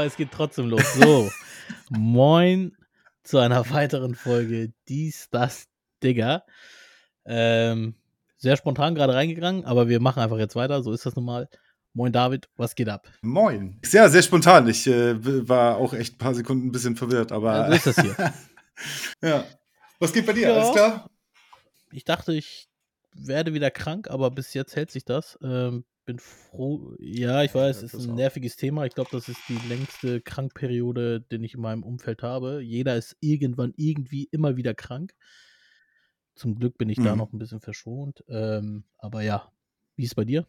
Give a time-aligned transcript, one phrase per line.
[0.00, 0.94] aber es geht trotzdem los.
[0.94, 1.30] So,
[1.90, 2.74] moin
[3.22, 5.66] zu einer weiteren Folge Dies, das,
[6.02, 6.44] Digger.
[7.26, 7.94] Ähm,
[8.38, 10.82] sehr spontan gerade reingegangen, aber wir machen einfach jetzt weiter.
[10.82, 11.50] So ist das nun mal.
[11.92, 13.08] Moin David, was geht ab?
[13.20, 13.78] Moin.
[13.92, 14.66] Ja, sehr spontan.
[14.68, 15.16] Ich äh,
[15.46, 17.52] war auch echt ein paar Sekunden ein bisschen verwirrt, aber.
[17.52, 18.32] Ja, so ist das hier.
[19.28, 19.44] ja.
[19.98, 20.48] Was geht bei dir?
[20.48, 20.54] Ja.
[20.54, 21.10] Alles klar?
[21.92, 22.70] Ich dachte, ich
[23.12, 25.38] werde wieder krank, aber bis jetzt hält sich das.
[25.42, 26.94] Ähm, bin froh.
[26.98, 28.84] Ja, ich weiß, es ist ein nerviges Thema.
[28.86, 32.60] Ich glaube, das ist die längste Krankperiode, den ich in meinem Umfeld habe.
[32.62, 35.14] Jeder ist irgendwann irgendwie immer wieder krank.
[36.34, 37.16] Zum Glück bin ich da Mhm.
[37.16, 38.24] noch ein bisschen verschont.
[38.28, 39.52] Ähm, aber ja,
[39.96, 40.48] wie ist es bei dir?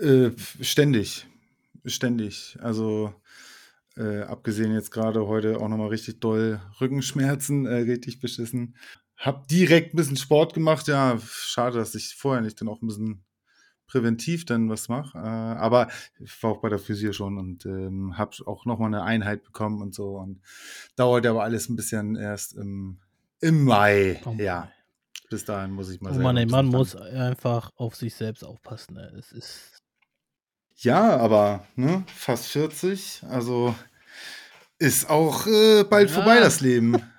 [0.00, 0.30] Äh,
[0.60, 1.26] ständig.
[1.84, 2.56] Ständig.
[2.60, 3.14] Also,
[3.96, 8.76] äh, abgesehen jetzt gerade heute auch nochmal richtig doll Rückenschmerzen, äh, richtig beschissen.
[9.18, 10.86] Hab direkt ein bisschen Sport gemacht.
[10.86, 13.24] Ja, schade, dass ich vorher nicht dann auch ein bisschen
[13.88, 15.18] präventiv dann was mache.
[15.18, 15.88] Äh, aber
[16.20, 19.82] ich war auch bei der Physio schon und ähm, habe auch nochmal eine Einheit bekommen
[19.82, 20.18] und so.
[20.18, 20.40] Und
[20.94, 22.98] dauert aber alles ein bisschen erst im,
[23.40, 24.20] im Mai.
[24.24, 24.70] Oh Mann, ja,
[25.30, 28.94] bis dahin muss ich mal Oh ein man bisschen muss einfach auf sich selbst aufpassen.
[28.94, 29.12] Ne?
[29.18, 29.82] Es ist.
[30.76, 33.74] Ja, aber ne, fast 40, also
[34.78, 36.42] ist auch äh, bald vorbei Ja.
[36.42, 37.02] das Leben.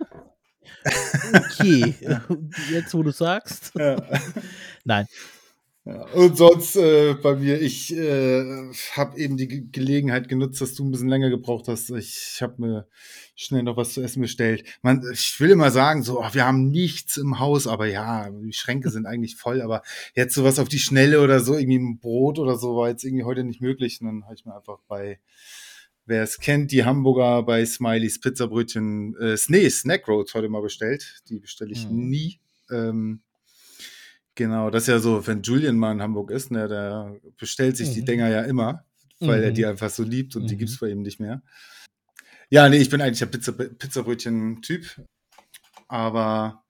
[1.34, 1.96] Okay,
[2.72, 3.72] jetzt wo du sagst.
[3.76, 3.98] Ja.
[4.84, 5.06] Nein.
[5.86, 10.76] Ja, und sonst äh, bei mir, ich äh, habe eben die Ge Gelegenheit genutzt, dass
[10.76, 11.90] du ein bisschen länger gebraucht hast.
[11.92, 12.88] Ich habe mir
[13.34, 14.66] schnell noch was zu essen bestellt.
[14.82, 18.54] Man, ich will immer sagen, so, ach, wir haben nichts im Haus, aber ja, die
[18.54, 19.62] Schränke sind eigentlich voll.
[19.62, 19.82] Aber
[20.16, 23.24] jetzt sowas auf die Schnelle oder so, irgendwie ein Brot oder so, war jetzt irgendwie
[23.24, 24.00] heute nicht möglich.
[24.02, 25.20] Und dann habe ich mir einfach bei,
[26.10, 31.22] wer es kennt, die Hamburger bei Smileys Pizzabrötchen, äh, nee, Snack Roads heute mal bestellt.
[31.30, 32.10] Die bestelle ich Mhm.
[32.10, 32.40] nie.
[32.70, 33.22] Ähm,
[34.36, 37.92] Genau, das ist ja so, wenn Julian mal in Hamburg ist, ne, der bestellt sich
[37.92, 38.06] die Mhm.
[38.06, 38.86] Dinger ja immer,
[39.20, 39.56] weil er Mhm.
[39.56, 40.60] die einfach so liebt und die Mhm.
[40.60, 41.44] gibt's bei ihm nicht mehr.
[42.50, 45.04] Ja, nee, ich bin eigentlich der Pizza, Pizzabrötchen-Typ,
[45.90, 46.64] aber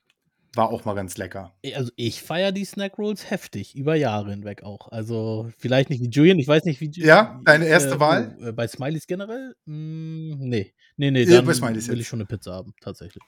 [0.56, 1.54] war auch mal ganz lecker.
[1.76, 4.88] Also ich feiere die Snack Rolls heftig, über Jahre hinweg auch.
[4.92, 8.36] Also vielleicht nicht wie Julian, ich weiß nicht wie Ju- Ja, deine erste äh, Wahl?
[8.40, 9.56] Wo, äh, bei Smileys generell?
[9.66, 10.74] Mm, nee.
[10.98, 12.08] Nee, nee, Äh, dann Smileys will ich jetzt.
[12.10, 13.24] schon eine Pizza haben, tatsächlich.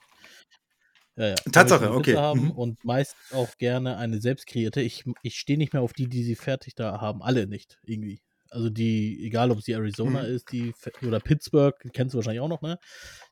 [1.16, 1.36] Ja, ja.
[1.46, 2.16] ich Tatsache, okay.
[2.36, 2.52] Mhm.
[2.52, 4.82] und meist auch gerne eine selbst kreierte.
[4.82, 7.22] Ich, ich stehe nicht mehr auf die, die sie fertig da haben.
[7.22, 8.22] Alle nicht, irgendwie.
[8.52, 10.36] Also die, egal ob es die Arizona Mhm.
[10.36, 10.74] ist, die
[11.08, 12.78] oder Pittsburgh, kennst du wahrscheinlich auch noch, ne?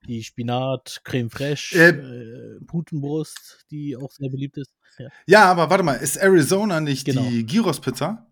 [0.07, 4.72] Die Spinat, Creme Fraiche, Äh, äh, Putenbrust, die auch sehr beliebt ist.
[4.97, 7.24] Ja, ja, aber warte mal, ist Arizona nicht genau.
[7.30, 8.25] die Gyros-Pizza?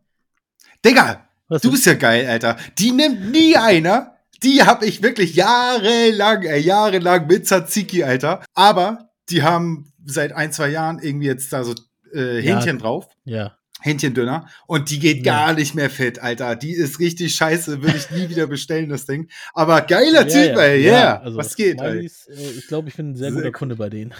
[0.85, 2.57] Digga, Was du bist ja geil, Alter.
[2.77, 4.15] Die nimmt nie einer.
[4.43, 8.43] Die habe ich wirklich jahrelang, ey, jahrelang mit Tzatziki, Alter.
[8.53, 11.73] Aber die haben seit ein, zwei Jahren irgendwie jetzt da so
[12.13, 13.07] äh, Ja, Hähnchen drauf.
[13.25, 13.56] ja.
[13.81, 14.47] Hähnchendünner.
[14.65, 15.23] Und die geht Nee.
[15.23, 16.55] gar nicht mehr fit, Alter.
[16.55, 17.81] Die ist richtig scheiße.
[17.81, 19.29] Würde ich nie wieder bestellen, das Ding.
[19.53, 20.81] Aber geiler Ja, Typ, ja, ey.
[20.83, 20.91] ja.
[20.93, 21.21] Yeah.
[21.21, 21.91] Also Was geht, ey?
[22.09, 23.51] Smileys, äh, ich glaube, ich bin ein sehr, Sehr guter.
[23.51, 24.13] Kunde bei denen.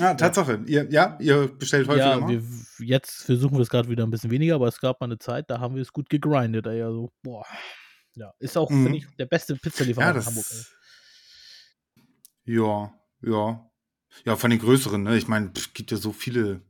[0.00, 0.62] Ja, Tatsache.
[0.66, 2.28] Ihr, ja, ihr bestellt häufiger Ja, mal?
[2.30, 2.42] wir,
[2.86, 5.50] jetzt versuchen wir es gerade wieder ein bisschen weniger, aber es gab mal eine Zeit,
[5.50, 6.82] da haben wir es gut gegrindet, ey.
[6.82, 7.44] Also, boah.
[8.14, 8.94] Ja, ist auch, finde Mhm.
[8.94, 10.64] ich, der beste Ja, Pizzalieferant in Hamburg, ey.
[12.54, 13.64] Ja, ja.
[14.24, 15.16] Ja, von den größeren, ne?
[15.16, 16.62] Ich meine, es gibt ja so viele,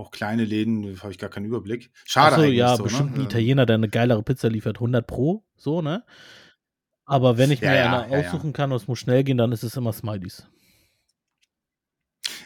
[0.00, 1.90] auch kleine Läden, da habe ich gar keinen Überblick.
[2.04, 3.20] Schade Achso, eigentlich ja, so, bestimmt ein ne?
[3.20, 6.04] Ähm, Italiener, der eine geilere Pizza liefert, 100 pro, so, ne?
[7.04, 9.36] Aber wenn ich ja, mir ja, eine ja, aussuchen kann und es muss schnell gehen,
[9.36, 10.46] dann ist es immer Smileys.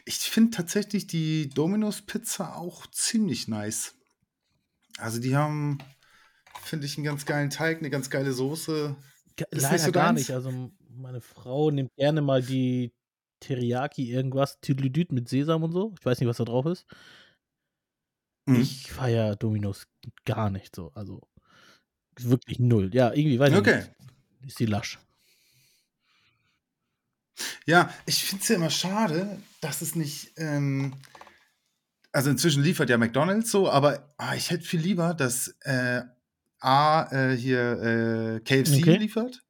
[0.06, 3.94] Ich finde tatsächlich die Domino's Pizza auch ziemlich nice.
[4.98, 5.78] Also die haben,
[6.62, 8.96] finde ich, einen ganz geilen Teig, eine ganz geile Soße.
[9.36, 10.30] Ge- Ist nicht Leider so gar nicht.
[10.30, 12.92] Also meine Frau nimmt gerne mal die
[13.40, 15.94] Teriyaki irgendwas, Tüdelüdüt mit Sesam und so.
[15.98, 16.86] Ich weiß nicht, was da drauf ist.
[18.46, 18.60] Mhm.
[18.60, 19.86] Ich feiere Dominos
[20.24, 20.92] gar nicht so.
[20.94, 21.20] Also
[22.18, 22.90] wirklich null.
[22.94, 23.76] Ja, irgendwie, weiß ich Okay.
[23.76, 23.90] nicht.
[24.46, 24.98] Ist die lasch.
[27.66, 30.32] Ja, ich finde es ja immer schade, dass es nicht.
[30.36, 30.94] Ähm,
[32.12, 36.02] also inzwischen liefert ja McDonalds so, aber ah, ich hätte viel lieber, dass äh,
[36.60, 38.96] A äh, hier äh, KFC Okay.
[38.98, 39.42] liefert.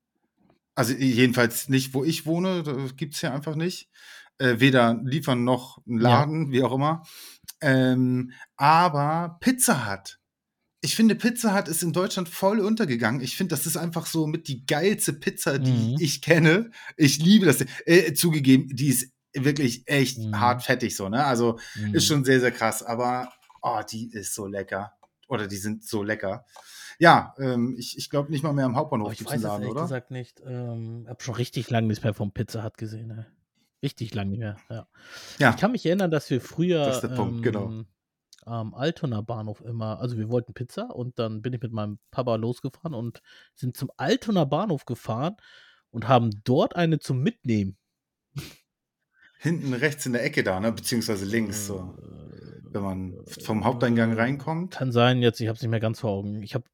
[0.74, 2.62] Also jedenfalls nicht, wo ich wohne,
[2.96, 3.90] gibt es ja einfach nicht.
[4.38, 6.00] Äh, weder liefern noch ein Ja.
[6.00, 7.04] Laden, wie auch immer.
[7.60, 10.18] Ähm, aber Pizza Hut.
[10.80, 13.22] Ich finde, Pizza Hut ist in Deutschland voll untergegangen.
[13.22, 15.96] Ich finde, das ist einfach so mit die geilste Pizza, die Mhm.
[15.98, 16.70] ich kenne.
[16.96, 17.64] Ich liebe das.
[17.86, 20.38] Äh, zugegeben, die ist wirklich echt Mhm.
[20.38, 21.24] hart fettig so, ne?
[21.24, 21.94] Also Mhm.
[21.94, 22.82] ist schon sehr, sehr krass.
[22.82, 24.92] Aber oh, die ist so lecker.
[25.26, 26.44] Oder die sind so lecker.
[26.98, 29.42] Ja, ähm, ich, ich glaube nicht mal mehr am Oh, Hauptbahnhof ich gibt weiß es
[29.42, 29.82] es Laden, ehrlich oder?
[29.82, 30.42] gesagt nicht.
[30.46, 33.10] Ähm, hab schon richtig lange nichts mehr vom Pizza Hut gesehen.
[33.10, 33.24] Ey.
[33.84, 34.56] Richtig lange mehr.
[34.70, 34.88] Ja.
[35.38, 37.66] Ja, Ich kann mich erinnern, dass wir das früher ist der Punkt, genau.
[37.66, 37.86] ähm,
[38.46, 42.36] am Altonaer Bahnhof immer also, wir wollten Pizza und dann bin ich mit meinem Papa
[42.36, 43.20] losgefahren und
[43.54, 45.36] sind zum Altonaer Bahnhof gefahren
[45.90, 47.76] und haben dort eine zum Mitnehmen.
[49.38, 51.94] Hinten rechts in der Ecke da, ne, beziehungsweise links so.
[52.62, 54.74] Wenn man vom Haupteingang reinkommt.
[54.74, 56.42] Kann sein jetzt, ich habe es nicht mehr ganz vor Augen.
[56.42, 56.64] Ich habe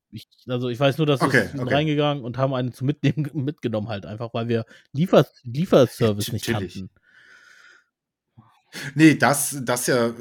[0.47, 1.75] also, ich weiß nur, dass Okay, wir sind okay.
[1.75, 6.45] reingegangen und haben eine zum Mitnehmen mitgenommen halt einfach, weil wir Liefer Lieferservice Ja, nicht
[6.45, 6.85] chillig.
[8.73, 8.99] Kannten.
[8.99, 10.13] Ne, das das ja, äh,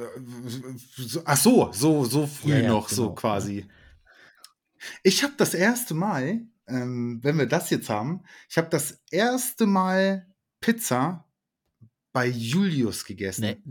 [0.98, 3.51] so ach so, so so früh Ja, ja, noch, so genau, ne?
[3.51, 3.69] quasi.
[5.06, 9.66] Ich habe das erste Mal, ähm, wenn wir das jetzt haben ich habe das erste
[9.66, 10.28] Mal
[10.62, 11.25] Pizza
[12.13, 13.63] bei Julius gegessen.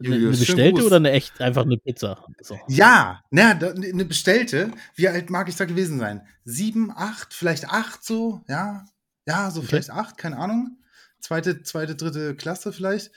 [0.00, 2.26] 'n 'n 'ne Julius, schönen bestellte oder 'ne echt einfach 'ne Pizza?
[2.40, 2.60] So.
[2.68, 3.22] Ja,
[3.54, 4.70] da 'ne 'ne bestellte.
[4.94, 6.26] Wie alt mag ich da gewesen sein?
[6.44, 8.84] 7, 8, vielleicht 8 so, ja.
[9.26, 9.62] Ja, so Okay.
[9.62, 10.78] vielleicht 8, keine Ahnung.
[11.20, 12.34] Zweite zweite, 3.
[12.34, 13.12] Klasse vielleicht.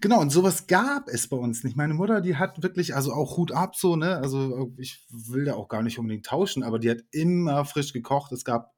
[0.00, 1.76] Genau, und so was gab es bei uns nicht.
[1.76, 4.16] Meine Mutter, die hat wirklich also, auch Hut ab so, ne?
[4.18, 7.92] Also, äh, ich will da auch gar nicht unbedingt tauschen, aber die hat immer frisch
[7.92, 8.30] gekocht.
[8.32, 8.72] Es gab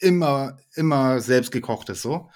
[0.00, 2.30] immer immer Selbstgekochtes so.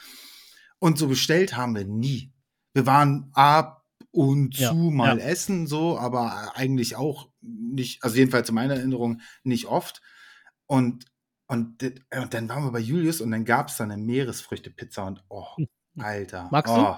[0.80, 2.32] Und so bestellt haben wir nie.
[2.74, 5.24] Wir waren ab und Ja, zu mal ja.
[5.24, 10.02] essen so, aber eigentlich auch nicht also, jedenfalls in meiner Erinnerung nicht oft.
[10.66, 11.06] Und
[11.48, 15.24] und äh, und dann waren wir bei Julius und dann gab's da 'ne Meeresfrüchte-Pizza und
[15.28, 15.46] oh,
[15.98, 16.80] Alter, Magst du?
[16.82, 16.96] oh.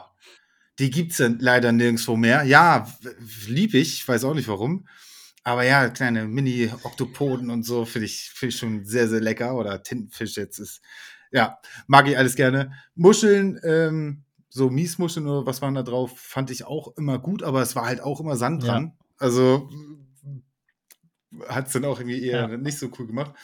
[0.79, 2.45] Die gibt's ja leider nirgendswo mehr.
[2.45, 2.89] Ja,
[3.47, 4.87] liebe ich, weiß auch nicht warum.
[5.45, 9.83] Aber ja, kleine Mini-Oktopoden und so finde ich finde ich schon sehr, sehr lecker oder
[9.83, 10.81] Tintenfisch jetzt ist
[11.33, 12.73] ja, mag ich alles gerne.
[12.95, 17.63] Muscheln, ähm, so Miesmuscheln oder was waren da drauf, fand ich auch immer gut, aber
[17.63, 18.69] es war halt auch immer Sand Ja.
[18.71, 18.93] dran.
[21.41, 22.57] Also, hat's dann auch irgendwie eher Ja.
[22.57, 23.35] nicht so cool gemacht.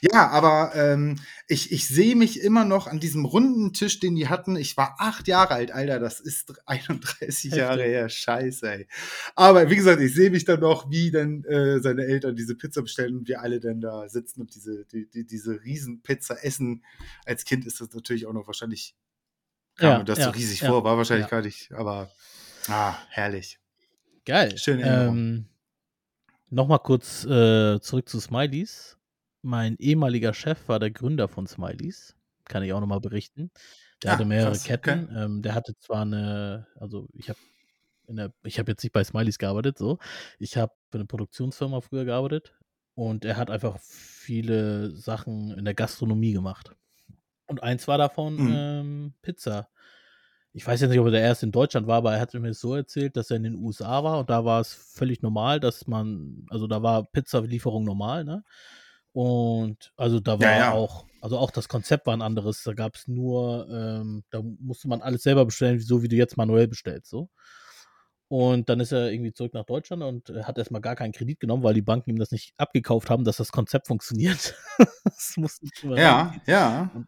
[0.00, 1.18] Ja, aber, ähm,
[1.48, 4.56] ich ich sehe mich immer noch an diesem runden Tisch, den die hatten.
[4.56, 7.86] Ich war 8 Jahre alt, Alter, das ist 31 Jahre Heftig.
[7.94, 8.08] her.
[8.08, 8.86] Scheiße, ey.
[9.34, 12.82] Aber wie gesagt, ich sehe mich dann noch, wie dann, äh, seine Eltern diese Pizza
[12.82, 16.84] bestellen und wir alle dann da sitzen und diese die die diese Riesenpizza essen.
[17.26, 18.94] Als Kind ist das natürlich auch noch wahrscheinlich
[19.76, 22.10] kam Ja, mir das so ja, riesig ja, vor, war wahrscheinlich gar nicht, aber,
[22.68, 23.58] ah, herrlich.
[24.24, 24.54] Geil.
[24.66, 25.16] Erinnerung.
[25.18, 25.46] Ähm,
[26.52, 28.98] noch mal kurz, äh, zurück zu Smileys.
[29.42, 32.16] Mein ehemaliger Chef war der Gründer von Smileys.
[32.46, 33.50] Kann ich auch noch mal berichten.
[34.02, 35.08] Der hatte Ah, mehrere krass, Ketten.
[35.08, 35.08] okay.
[35.16, 37.40] Ähm, der hatte zwar 'ne also, ich habe
[38.08, 39.98] in der ich habe jetzt nicht bei Smileys gearbeitet so.
[40.40, 42.54] Ich habe für 'ne Produktionsfirma früher gearbeitet
[42.96, 46.76] und er hat einfach viele Sachen in der Gastronomie gemacht.
[47.48, 48.62] Und eins war davon, Mhm.
[48.62, 49.68] ähm, Pizza.
[50.54, 52.48] Ich weiß jetzt nicht, ob er der Erste in Deutschland war, aber er hatte mir
[52.48, 55.60] das so erzählt, dass er in den USA war und da war es völlig normal,
[55.60, 58.44] dass man also, da war Pizzalieferung normal, ne?
[59.12, 60.72] Und also, da Ja, war ja.
[60.72, 62.62] auch also, auch das Konzept war 'n anderes.
[62.64, 66.68] Da gab's nur ähm, da musste man alles selber bestellen, so wie du jetzt manuell
[66.68, 67.28] bestellst, so.
[68.32, 71.12] Und dann ist er irgendwie zurück nach Deutschland und, äh, hat erst mal gar keinen
[71.12, 74.54] Kredit genommen, weil die Banken ihm das nicht abgekauft haben, dass das Konzept funktioniert.
[75.04, 76.42] Das sie immer Ja, reinziehen.
[76.46, 76.90] ja.
[76.94, 77.06] Und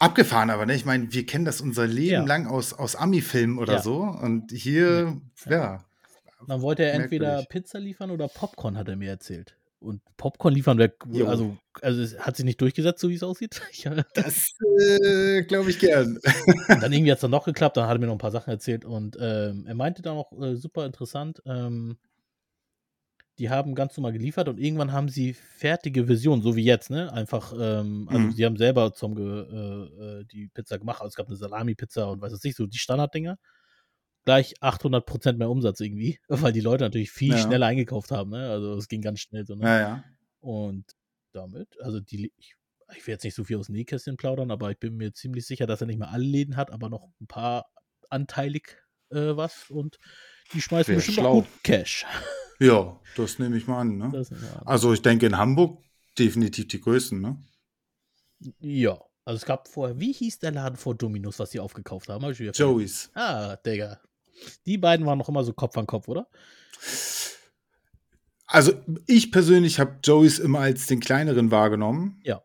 [0.00, 0.74] Abgefahren aber, ne?
[0.74, 2.24] Ich meine, wir kennen das unser Leben Ja.
[2.24, 3.82] lang aus aus Ami-Filmen oder Ja.
[3.82, 5.50] so und hier, ja.
[5.52, 5.84] ja,
[6.48, 7.44] Dann wollte er entweder.
[7.48, 9.56] Pizza liefern oder Popcorn, hat er mir erzählt.
[9.84, 10.94] Und Popcorn liefern wäre
[11.28, 13.60] also also, es hat sich nicht durchgesetzt, so wie's aussieht.
[13.72, 16.18] Ich Das, äh, glaube ich gern.
[16.70, 18.50] Und dann irgendwie hat's dann doch geklappt, dann hat er mir noch 'n paar Sachen
[18.50, 21.98] erzählt und, ähm, er meinte dann auch, äh, super interessant, ähm
[23.38, 27.12] die haben ganz normal geliefert und irgendwann haben sie fertige Versionen, so wie jetzt, ne?
[27.12, 28.30] Einfach, ähm also, Mhm.
[28.30, 31.00] sie haben selber zum ge äh, äh, die Pizza gemacht.
[31.00, 33.36] Also, es gab 'ne Salami-Pizza und was weiß ich, so die Standarddinger.
[34.24, 37.38] Gleich 800 % mehr Umsatz irgendwie, weil die Leute natürlich viel Ja.
[37.38, 38.48] schneller eingekauft haben, ne?
[38.50, 39.64] Also, es ging ganz schnell so, ne?
[39.66, 40.04] Ja, ja.
[40.40, 40.84] Und
[41.32, 42.54] damit also, die ich
[42.96, 45.46] ich will jetzt nicht so viel aus dem Nähkästchen plaudern, aber ich bin mir ziemlich
[45.46, 47.66] sicher, dass er nicht mehr alle Läden hat, aber noch 'n paar
[48.10, 48.76] anteilig,
[49.10, 49.98] äh, was und
[50.52, 51.40] die schmeißen Wäre bestimmt schlau.
[51.42, 52.04] gut Cash.
[52.60, 54.04] Ja, das nehme ich mal an, ne?
[54.04, 54.62] An.
[54.64, 55.82] Also, ich denke in Hamburg
[56.16, 57.36] definitiv die größten, ne?
[58.60, 59.00] Ja.
[59.24, 62.20] Also, es gab vorher wie hieß der Laden vor Dominos, was sie aufgekauft haben?
[62.20, 62.52] Vergessen.
[62.52, 63.10] Joey's.
[63.14, 64.00] Ah, Digga.
[64.66, 66.26] Die beiden waren noch immer so Kopf an Kopf, oder?
[68.46, 68.72] Also,
[69.06, 72.20] ich persönlich habe Joey's immer als den kleineren wahrgenommen.
[72.24, 72.42] Ja.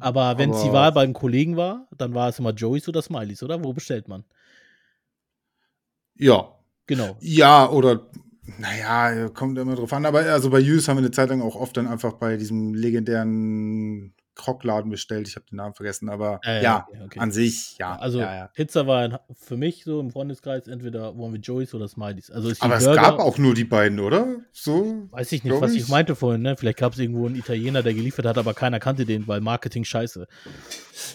[0.00, 3.42] Aber wenn's die Aber Wahl beim Kollegen war, dann war es immer Joey's oder Smileys,
[3.42, 3.62] oder?
[3.62, 4.24] Wo bestellt man?
[6.16, 6.54] Ja.
[6.86, 7.16] Genau.
[7.20, 8.10] Ja, oder
[8.58, 10.04] na ja, kommt immer drauf an.
[10.04, 12.74] Aber also, bei Joey's haben wir 'ne Zeit lang auch oft dann einfach bei diesem
[12.74, 15.28] legendären Krockladen bestellt.
[15.28, 17.96] Ich habe den Namen vergessen, aber Ja, ja, ja, okay, an sich, ja.
[17.96, 18.48] Also ja.
[18.54, 22.30] Pizza war für mich so im Freundeskreis entweder wollen wir Joey's oder Smileys.
[22.30, 24.36] Also ist Aber es Burger, gab auch nur die beiden, oder?
[24.52, 25.08] So?
[25.10, 25.88] weiß ich nicht, was ich ich.
[25.88, 26.56] meinte vorhin, ne?
[26.56, 29.84] Vielleicht gab es irgendwo einen Italiener, der geliefert hat, aber keiner kannte den, weil Marketing
[29.84, 30.26] scheiße.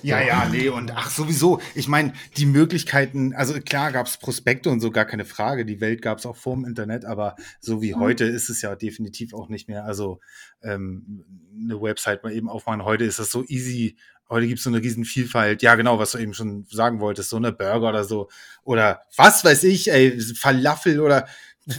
[0.04, 1.60] Ja, ja, nee, und ach, sowieso.
[1.76, 5.66] Ich meine, die Möglichkeiten, also klar gab es Prospekte und so, gar keine Frage.
[5.66, 8.76] Die Welt gab es auch vor dem Internet, aber so wie heute ist es ja
[8.76, 9.86] definitiv auch nicht mehr.
[9.86, 10.20] Also
[10.62, 11.26] ähm,
[11.62, 12.84] eine Website mal eben aufmachen.
[12.84, 13.98] Heute ist das so easy.
[14.30, 15.62] Heute gibt es so eine riesen Vielfalt.
[15.63, 18.30] Ja, genau, was du eben schon sagen wolltest, so eine Burger oder so.
[18.63, 21.28] Oder was weiß ich, ey, Falafel oder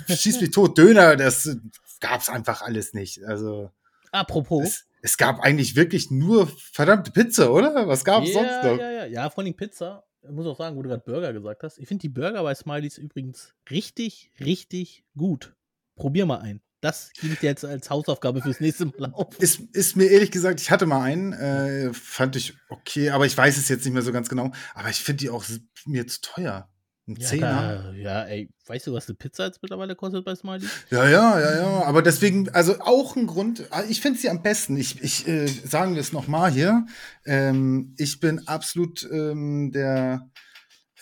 [0.09, 1.57] schieß mich tot, Döner, das
[2.01, 3.25] gab's einfach alles nicht.
[3.25, 3.71] Also
[4.11, 4.65] Apropos.
[4.65, 7.87] es, es gab eigentlich wirklich nur verdammte Pizza, oder?
[7.87, 8.79] Was gab's ja, sonst noch?
[8.79, 10.05] Ja, ja, ja, vor allem Pizza.
[10.23, 11.79] Ich muss auch sagen, wo du gerade Burger gesagt hast.
[11.79, 15.55] Ich finde die Burger bei Smileys übrigens richtig, richtig gut.
[15.97, 16.61] Probier mal ein.
[16.81, 19.39] Das dir jetzt als Hausaufgabe fürs nächste Mal auf.
[19.39, 23.37] Ist, ist mir ehrlich gesagt, ich hatte mal einen, äh, fand ich okay, aber ich
[23.37, 24.51] weiß es jetzt nicht mehr so ganz genau.
[24.75, 25.45] Aber ich finde die auch
[25.87, 26.71] mir zu teuer.
[27.07, 27.83] Ein Ja, Zehner.
[27.83, 30.67] da, ja, ey, weißt du, was eine Pizza jetzt mittlerweile kostet bei Smiley?
[30.91, 31.83] Ja, ja, ja, ja.
[31.85, 34.77] Aber deswegen, also auch ein Grund, ah, ich finde sie am besten.
[34.77, 36.87] Ich, ich äh, sagen wir es nochmal hier.
[37.27, 40.31] Ähm, ich bin absolut ähm, der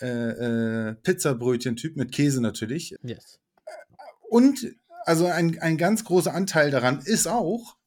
[0.01, 2.95] äh, äh, Pizzabrötchen-Typ mit Käse natürlich.
[3.03, 3.39] Yes.
[4.29, 4.65] Und
[5.05, 7.77] also ein, ein ganz großer Anteil daran ist auch,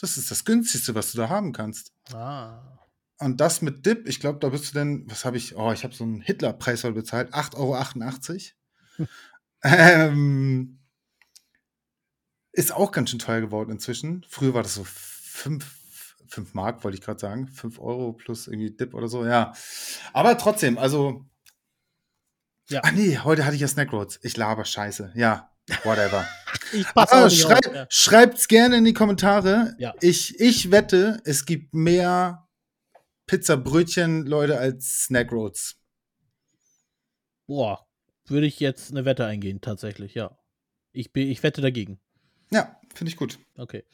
[0.00, 1.92] das ist das günstigste, was du da haben kannst.
[2.12, 2.78] Ah.
[3.18, 5.82] Und das mit Dip, ich glaube, da bist du denn, was habe ich, oh, ich
[5.82, 8.52] habe so einen Hitler-Preis bezahlt, 8,88
[8.98, 9.08] Euro.
[9.64, 10.78] ähm,
[12.52, 14.24] ist auch ganz schön teuer geworden inzwischen.
[14.28, 15.64] Früher war das so 5,
[16.28, 17.48] 5 Mark, wollte ich gerade sagen.
[17.48, 19.52] 5 Euro plus irgendwie Dip oder so, ja.
[20.12, 21.24] Aber trotzdem, also.
[22.68, 22.82] Ja.
[22.84, 24.20] Ah, nee, heute hatte ich ja Snackroads.
[24.22, 25.12] Ich laber Scheiße.
[25.14, 25.50] Ja,
[25.84, 26.26] whatever.
[26.72, 27.74] Ich Ah, schreib, auf.
[27.74, 27.86] Ja.
[27.88, 29.74] Schreibt's gerne in die Kommentare.
[29.78, 29.94] Ja.
[30.00, 32.46] Ich, ich wette, es gibt mehr
[33.26, 35.76] Pizzabrötchen, Leute, als Snackroads.
[37.46, 37.86] Boah,
[38.26, 40.36] würde ich jetzt eine Wette eingehen, tatsächlich, ja.
[40.92, 42.00] Ich, bin, ich wette dagegen.
[42.50, 43.38] Ja, finde ich gut.
[43.56, 43.84] Okay.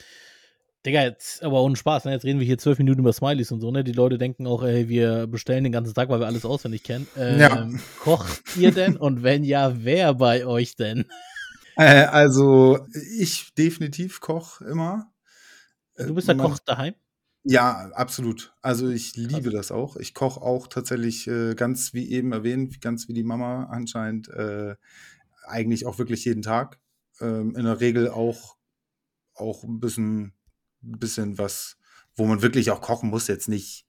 [0.86, 2.12] Digga, jetzt aber ohne Spaß, ne?
[2.12, 3.84] Jetzt reden wir hier zwölf Minuten über Smileys und so, ne?
[3.84, 7.08] Die Leute denken auch, ey, wir bestellen den ganzen Tag, weil wir alles auswendig kennen.
[7.16, 7.68] Ähm, Ja.
[8.00, 8.96] Kocht ihr denn?
[8.96, 11.06] und wenn ja, wer bei euch denn?
[11.76, 12.86] Äh, also,
[13.18, 15.12] ich definitiv koch immer.
[15.96, 16.94] Äh, Du bist der man- Koch daheim?
[17.46, 18.54] Ja, absolut.
[18.62, 19.96] Also ich liebe das auch.
[19.96, 24.76] Ich koche auch tatsächlich äh, ganz wie eben erwähnt, ganz wie die Mama anscheinend, äh,
[25.46, 26.78] eigentlich auch wirklich jeden Tag.
[27.20, 28.56] Ähm, in der Regel auch,
[29.34, 30.32] auch ein bisschen,
[30.80, 31.76] bisschen was,
[32.16, 33.26] wo man wirklich auch kochen muss.
[33.28, 33.84] Jetzt nicht,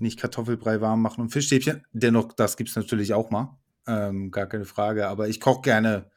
[0.00, 1.86] nicht Kartoffelbrei warm machen und Fischstäbchen.
[1.92, 3.58] Dennoch, das gibt's natürlich auch mal.
[3.86, 5.08] Ähm, gar keine Frage.
[5.08, 6.10] Aber ich koche gerne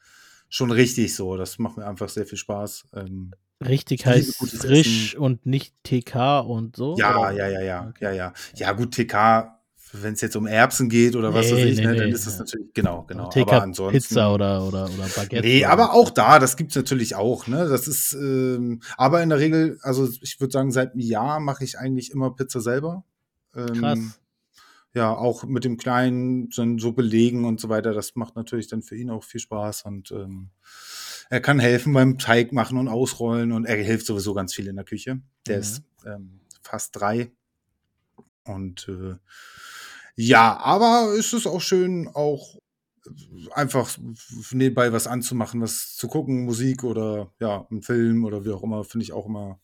[0.52, 1.36] schon richtig so.
[1.36, 2.84] Das macht mir einfach sehr viel Spaß.
[2.94, 3.32] Ähm,
[3.66, 6.96] Richtig heißt frisch und nicht TK und so?
[6.98, 7.30] Ja, oder?
[7.30, 8.04] ja, ja, ja, Okay.
[8.04, 8.32] ja, ja.
[8.56, 9.56] Ja, gut, TK,
[9.92, 12.12] wenn es jetzt um Erbsen geht oder was Nee, weiß ich, nee, ne, dann nee,
[12.12, 12.38] ist das ja.
[12.40, 13.28] natürlich, genau, genau.
[13.28, 13.98] TK aber ansonsten.
[14.00, 15.46] Pizza oder, oder, oder Baguette.
[15.46, 17.68] Nee, oder aber auch da, das gibt's natürlich auch, ne?
[17.68, 21.62] Das ist, ähm, aber in der Regel, also ich würde sagen, seit einem Jahr mache
[21.62, 23.04] ich eigentlich immer Pizza selber.
[23.54, 23.98] Ähm, Krass.
[24.94, 27.92] Ja, auch mit dem Kleinen dann so belegen und so weiter.
[27.94, 30.50] Das macht natürlich dann für ihn auch viel Spaß und ähm,
[31.30, 34.76] er kann helfen beim Teig machen und ausrollen und er hilft sowieso ganz viel in
[34.76, 35.22] der Küche.
[35.46, 35.62] Der Mhm.
[35.62, 37.32] ist ähm, fast drei.
[38.44, 39.16] Und äh,
[40.14, 42.58] ja, aber es ist auch schön, auch
[43.52, 43.96] einfach
[44.52, 48.84] nebenbei was anzumachen, was zu gucken, Musik oder ja, ein Film oder wie auch immer,
[48.84, 49.58] finde ich auch immer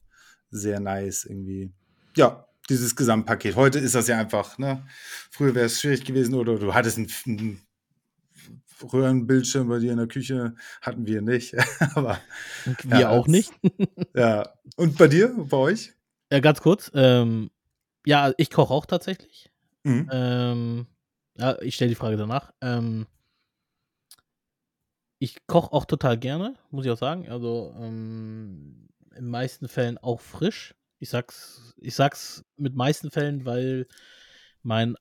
[0.51, 1.71] sehr nice irgendwie.
[2.17, 3.57] Ja, dieses Gesamtpaket.
[3.57, 4.87] Heute ist das ja einfach, ne?
[5.31, 7.63] Früher wäre es schwierig gewesen oder du hattest einen, einen
[8.93, 11.55] Röhrenbildschirm bei dir in der Küche, hatten wir nicht.
[11.95, 12.21] aber
[12.85, 13.53] wir ja, auch das- nicht.
[14.15, 14.53] ja.
[14.77, 15.93] Und bei dir, bei euch?
[16.31, 16.91] Ja, ganz kurz.
[16.95, 17.51] Ähm,
[18.07, 19.51] ja, ich koche auch tatsächlich.
[19.85, 20.09] Mhm.
[20.13, 20.87] Ähm,
[21.37, 22.53] ja, ich stelle die Frage danach.
[22.61, 23.07] Ähm,
[25.19, 27.29] ich koche auch total gerne, muss ich auch sagen.
[27.29, 30.75] Also ähm, in meisten Fällen auch frisch.
[30.99, 33.87] Ich sag's, ich sag's mit meisten Fällen, weil
[34.63, 34.97] mein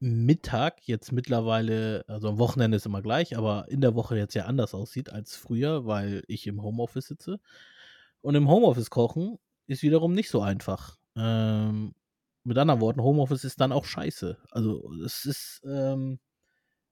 [0.00, 4.44] Mittag jetzt mittlerweile, also am Wochenende ist immer gleich, aber in der Woche jetzt ja
[4.44, 7.40] anders aussieht als früher, weil ich im Homeoffice sitze.
[8.20, 10.98] Und im Homeoffice kochen ist wiederum nicht so einfach.
[11.16, 11.94] Ähm,
[12.44, 14.38] mit anderen Worten, Homeoffice ist dann auch scheiße.
[14.50, 16.20] Also es ist ähm,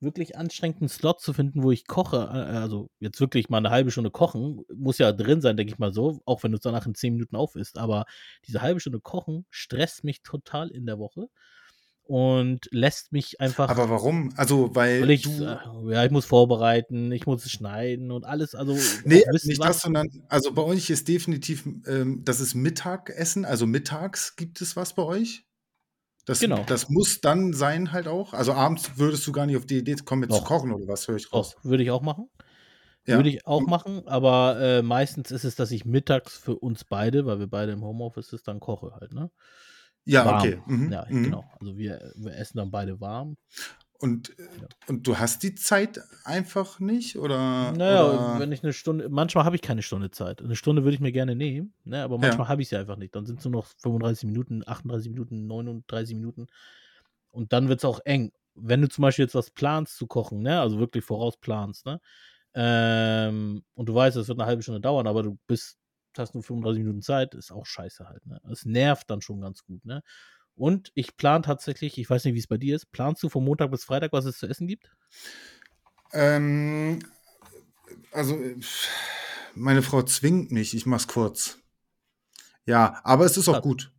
[0.00, 2.16] wirklich anstrengend, einen Slot zu finden, wo ich koche.
[2.18, 5.78] Äh, Also jetzt wirklich mal eine halbe Stunde kochen, muss ja drin sein, denke ich
[5.78, 7.78] mal so, auch wenn du es danach in zehn Minuten auf isst.
[7.78, 8.04] Aber
[8.46, 11.28] diese halbe Stunde kochen stresst mich total in der Woche.
[12.08, 13.68] und lässt mich einfach.
[13.68, 14.32] Aber warum?
[14.36, 15.42] Also, weil, weil ich, du.
[15.44, 18.54] äh, ja, ich muss vorbereiten, ich muss es schneiden und alles.
[18.54, 18.74] Also,
[19.04, 23.44] Nee, auch wissen, nicht das, sondern, also bei euch ist definitiv, ähm, das ist Mittagessen,
[23.44, 25.44] also mittags gibt es was bei euch?
[26.26, 26.64] Das, Genau.
[26.66, 28.34] das muss dann sein halt auch.
[28.34, 30.48] Also abends würdest du gar nicht auf die Idee kommen, jetzt zu Doch.
[30.48, 31.54] kochen oder was, höre ich raus.
[31.54, 32.28] Doch, würde ich auch machen.
[33.06, 33.16] Ja.
[33.16, 37.24] Würde ich auch machen, aber äh, meistens ist es, dass ich mittags für uns beide,
[37.24, 39.30] weil wir beide im Homeoffice ist, dann koche halt, ne?
[40.04, 40.40] Ja, warm.
[40.40, 40.60] okay.
[40.66, 40.92] Mhm.
[40.92, 41.22] Ja, mhm.
[41.22, 41.44] genau.
[41.60, 43.36] Also wir, wir essen dann beide warm.
[43.98, 44.68] Und, äh, Ja.
[44.88, 47.16] und du hast die Zeit einfach nicht?
[47.18, 47.72] Oder?
[47.72, 48.40] Naja, oder?
[48.40, 50.42] wenn ich eine Stunde, manchmal habe ich keine Stunde Zeit.
[50.42, 52.02] Eine Stunde würde ich mir gerne nehmen, ne?
[52.02, 53.14] aber manchmal habe ich sie einfach nicht.
[53.14, 56.46] Dann sind es nur noch 35 Minuten, 38 Minuten, 39 Minuten.
[57.30, 58.32] Und dann wird es auch eng.
[58.54, 60.60] Wenn du zum Beispiel jetzt was planst zu kochen, ne?
[60.60, 62.00] also wirklich vorausplanst, ne?
[62.54, 65.78] ähm, und du weißt, es wird eine halbe Stunde dauern, aber du bist,
[66.16, 68.24] hast nur 35 Minuten Zeit, ist auch scheiße halt.
[68.26, 68.40] Ne?
[68.50, 69.84] Es nervt dann schon ganz gut.
[69.84, 70.02] Ne?
[70.56, 73.44] Und ich plan tatsächlich, ich weiß nicht, wie es bei dir ist, planst du von
[73.44, 74.90] Montag bis Freitag, was es zu essen gibt?
[76.12, 77.00] Ähm,
[78.10, 78.38] also,
[79.54, 81.58] meine Frau zwingt mich, ich mach's kurz.
[82.64, 83.92] Ja, aber es ist auch gut.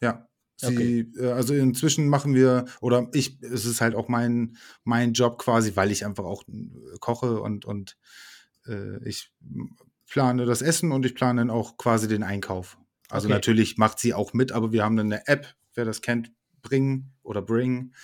[0.00, 0.26] Ja.
[0.56, 5.38] Sie, äh, also inzwischen machen wir, oder ich, es ist halt auch mein, mein Job
[5.38, 7.96] quasi, weil ich einfach auch äh, koche und, und
[8.66, 9.32] äh, ich
[10.06, 12.76] plane das Essen und ich plane dann auch quasi den Einkauf.
[13.08, 13.36] Also Okay.
[13.36, 17.12] natürlich macht sie auch mit, aber wir haben dann eine App, wer das kennt, Bring
[17.22, 17.94] oder Bring.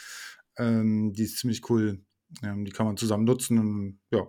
[0.58, 2.00] Ähm, die ist ziemlich cool.
[2.42, 3.58] Ähm, die kann man zusammen nutzen.
[3.58, 4.26] Und, ja.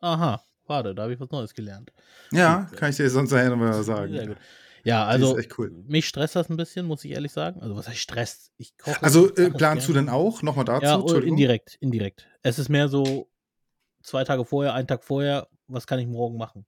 [0.00, 1.92] Aha, warte, da habe ich was Neues gelernt.
[2.32, 4.12] Ja, Gut, kann ich dir sonst nachher noch mal sagen.
[4.12, 4.36] Sehr gut.
[4.84, 5.72] Ja, also echt cool.
[5.88, 7.60] mich stresst das ein bisschen, muss ich ehrlich sagen.
[7.60, 8.52] Also was heißt Stresst?
[8.56, 9.02] Ich koche.
[9.02, 10.06] Also äh, planst du gerne.
[10.06, 10.84] denn auch nochmal dazu?
[10.84, 12.28] Ja, oh, indirekt, indirekt.
[12.42, 13.28] Es ist mehr so
[14.04, 16.66] zwei Tage vorher, einen Tag vorher, was kann ich morgen machen?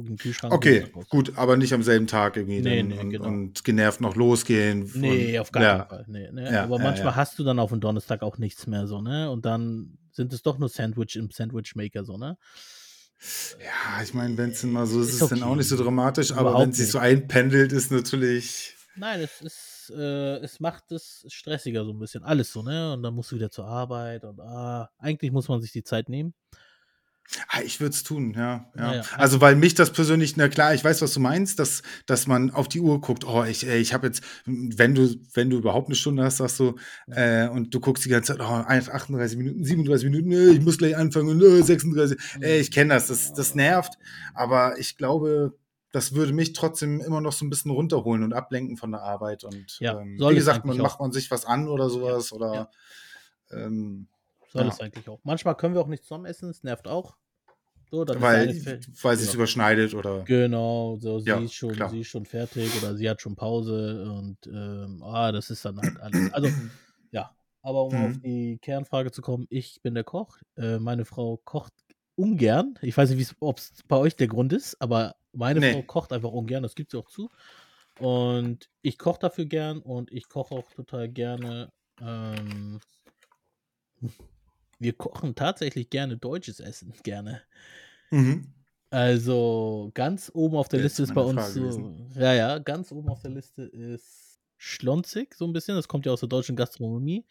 [0.00, 0.54] Guck in den Kühlschrank.
[0.54, 3.26] Okay, gut, aber nicht am selben Tag irgendwie Nee, nee, und, genau.
[3.26, 4.90] und genervt noch losgehen.
[4.94, 5.78] Nee, und, auf gar ja.
[5.80, 6.04] keinen Fall.
[6.08, 6.50] Nee, nee.
[6.50, 9.30] Ja, Aber ja, manchmal hast du dann auf den Donnerstag auch nichts mehr so, ne?
[9.30, 12.38] Und dann sind es doch nur Sandwich im Sandwich Maker so, ne?
[13.58, 15.58] Ja, ich meine, wenn es mal so ist, Ist es dann auch okay.
[15.58, 18.74] nicht so dramatisch, aber wenn es sich so einpendelt, ist natürlich.
[18.96, 22.22] Nein, es ist, äh, es macht es stressiger so ein bisschen.
[22.22, 22.94] Alles so, ne?
[22.94, 26.08] Und dann musst du wieder zur Arbeit und ah, eigentlich muss man sich die Zeit
[26.08, 26.32] nehmen.
[27.48, 28.70] Ah, ich würde es tun, ja.
[28.76, 28.92] ja.
[28.92, 29.02] Ja, ja.
[29.16, 32.50] Also, weil mich das persönlich, na klar, ich weiß, was du meinst, dass, dass man
[32.50, 35.94] auf die Uhr guckt, oh, ich, ich habe jetzt, wenn du, wenn du überhaupt eine
[35.94, 36.74] Stunde hast, sagst du,
[37.06, 40.78] äh, und du guckst die ganze Zeit, oh, 38 Minuten, 37 Minuten, äh, ich muss
[40.78, 43.94] gleich anfangen, und, äh, 36, äh, ich kenne das, das, das nervt,
[44.34, 45.56] aber ich glaube,
[45.92, 49.44] das würde mich trotzdem immer noch so ein bisschen runterholen und ablenken von der Arbeit
[49.44, 52.70] und ähm, wie es gesagt, man macht man sich was an oder sowas oder.
[53.50, 54.06] Ähm,
[54.52, 55.20] Soll es eigentlich auch.
[55.24, 57.16] Manchmal können wir auch nicht zusammen essen, es nervt auch.
[57.90, 59.34] So, dann ist weil fer- weil es genau.
[59.34, 61.90] überschneidet oder Genau, so sie Ja, ist schon, klar.
[61.90, 65.80] sie ist schon fertig oder sie hat schon Pause und ähm, ah, das ist dann
[65.80, 66.30] halt alles.
[66.32, 66.50] Also
[67.12, 68.22] ja, aber um auf Mhm.
[68.22, 70.38] die Kernfrage zu kommen, ich bin der Koch.
[70.56, 71.72] Äh, meine Frau kocht
[72.16, 72.74] ungern.
[72.82, 75.72] Ich weiß nicht, ob es bei euch der Grund ist, aber meine Nee.
[75.72, 76.62] Frau kocht einfach ungern.
[76.62, 77.28] Das gibt sie auch zu.
[77.98, 81.70] Und ich koche dafür gern und ich koche auch total gerne.
[82.00, 82.80] Ähm,
[84.80, 87.42] wir kochen tatsächlich gerne deutsches Essen, gerne.
[88.12, 88.52] Mhm.
[88.92, 92.90] Also ganz oben auf der Wäre Liste jetzt ist bei uns so, ja, ja, ganz
[92.90, 95.76] oben auf der Liste ist Schlonzig, so ein bisschen.
[95.76, 97.26] Das kommt ja aus der deutschen Gastronomie.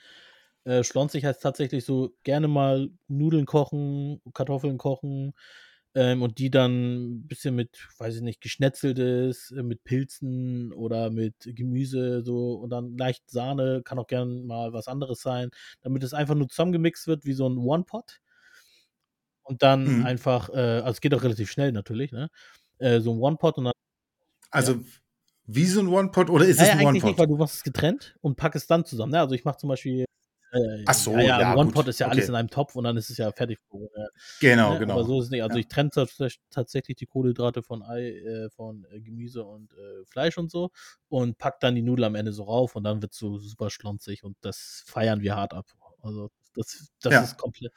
[0.64, 5.34] Äh, Schlonzig heißt tatsächlich so gerne mal Nudeln kochen, Kartoffeln kochen
[5.96, 11.10] ähm, und die dann ein bisschen mit, weiß ich nicht, geschnetzeltes, äh, mit Pilzen oder
[11.10, 15.50] mit Gemüse so und dann leicht Sahne, kann auch gerne mal was anderes sein,
[15.82, 18.20] damit es einfach nur zusammengemixt wird wie so ein One-Pot.
[19.44, 20.00] Und dann Mhm.
[20.00, 22.30] einfach, äh, also es geht auch relativ schnell natürlich, ne?
[22.78, 23.74] Äh, so ein One-Pot und dann.
[24.52, 24.82] Also
[25.48, 26.82] wie so ein One-Pot oder ist Naja, es ein
[27.18, 27.28] weil One-Pot?
[27.28, 29.12] du machst es getrennt und pack es dann zusammen.
[29.14, 29.20] Ne?
[29.20, 30.06] Also ich mache zum Beispiel.
[30.52, 32.32] Äh, Ach so, ja, ja, ja, gut, ist ja alles okay.
[32.32, 33.60] in einem Topf und dann ist es ja fertig.
[34.40, 34.80] Genau, ne?
[34.80, 34.94] genau.
[34.94, 35.44] Aber so ist es nicht.
[35.44, 35.60] Also Ja.
[35.62, 40.38] ich trenne tats- tatsächlich die Kohlenhydrate von Ei, äh, von äh, Gemüse und äh, Fleisch
[40.38, 40.72] und so
[41.08, 44.24] und pack dann die Nudel am Ende so rauf und dann wird so super schlonzig
[44.24, 45.66] und das feiern wir hart ab.
[46.02, 47.22] Also das, das Ja.
[47.22, 47.72] ist komplett.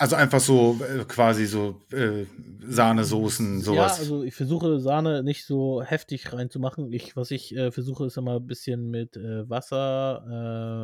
[0.00, 2.24] Also einfach so äh, quasi so äh,
[2.60, 3.98] Sahnesoßen, Ja, sowas.
[3.98, 6.92] also ich versuche Sahne nicht so heftig reinzumachen.
[6.92, 10.24] Ich, was ich äh, versuche, ist immer ein bisschen mit äh, Wasser,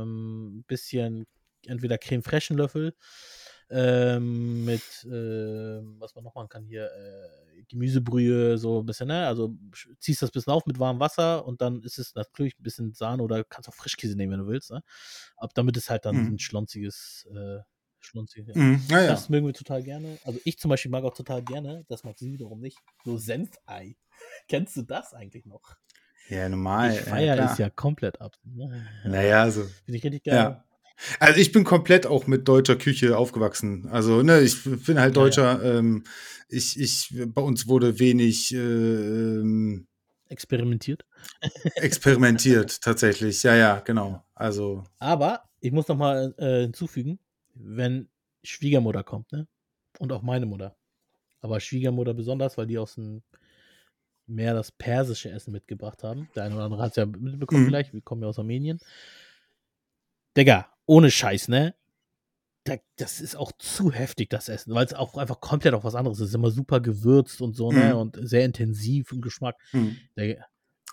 [0.03, 1.27] ähm, ein bisschen
[1.69, 2.95] entweder Creme fraiche einen Löffel,
[3.71, 9.27] ähm, mit, äh, was man noch machen kann hier, äh, Gemüsebrühe, so ein bisschen, ne?
[9.27, 9.55] Also
[9.99, 12.93] ziehst das ein bisschen auf mit warmem Wasser und dann ist es natürlich ein bisschen
[12.93, 14.83] Sahne oder kannst auch Frischkäse nehmen, wenn du willst, ne?
[15.37, 16.35] Aber damit es halt dann Mhm.
[16.35, 17.61] ein schlonziges, äh,
[18.01, 18.83] schlonziges, Mhm.
[18.91, 19.09] Ja, ja.
[19.13, 20.19] das mögen wir total gerne.
[20.25, 23.97] Also ich zum Beispiel mag auch total gerne, das mag sie wiederum nicht, so Senfei.
[24.49, 25.63] Kennst du das eigentlich noch?
[26.29, 26.93] Ja, normal.
[26.93, 28.37] ich feiere ja, es ja komplett ab.
[28.45, 28.87] Ne?
[29.05, 29.65] Naja, also.
[29.85, 30.35] Finde ich richtig geil.
[30.37, 30.65] Ja.
[31.21, 33.89] Also, ich bin komplett auch mit deutscher Küche aufgewachsen.
[33.91, 35.23] Also, ne, ich bin halt Ja, ja.
[35.23, 35.63] Deutscher.
[35.63, 36.05] Ähm,
[36.49, 39.87] ich ich bei uns wurde wenig, ähm
[40.29, 41.05] Experimentiert.
[41.77, 43.43] experimentiert tatsächlich.
[43.43, 44.25] Ja, ja, genau.
[44.35, 47.19] Also Aber ich muss noch mal, äh, hinzufügen,
[47.55, 48.09] wenn
[48.43, 49.47] Schwiegermutter kommt, ne,
[49.99, 50.77] und auch meine Mutter,
[51.41, 53.23] aber Schwiegermutter besonders, weil die aus'm
[54.27, 56.29] mehr das persische Essen mitgebracht haben.
[56.35, 57.67] Der eine oder andere hat's ja mitbekommen Mhm.
[57.67, 58.79] vielleicht, wir kommen ja aus Armenien.
[60.37, 61.75] Digga, ohne Scheiß, ne?
[62.65, 66.21] Da das ist auch zu heftig, das Essen, weil's auch einfach komplett auch was anderes
[66.21, 66.35] ist.
[66.35, 67.99] Immer super gewürzt und so, ne, Mhm.
[67.99, 69.57] und sehr intensiv im Geschmack.
[69.73, 70.09] Mhm.
[70.19, 70.47] Digga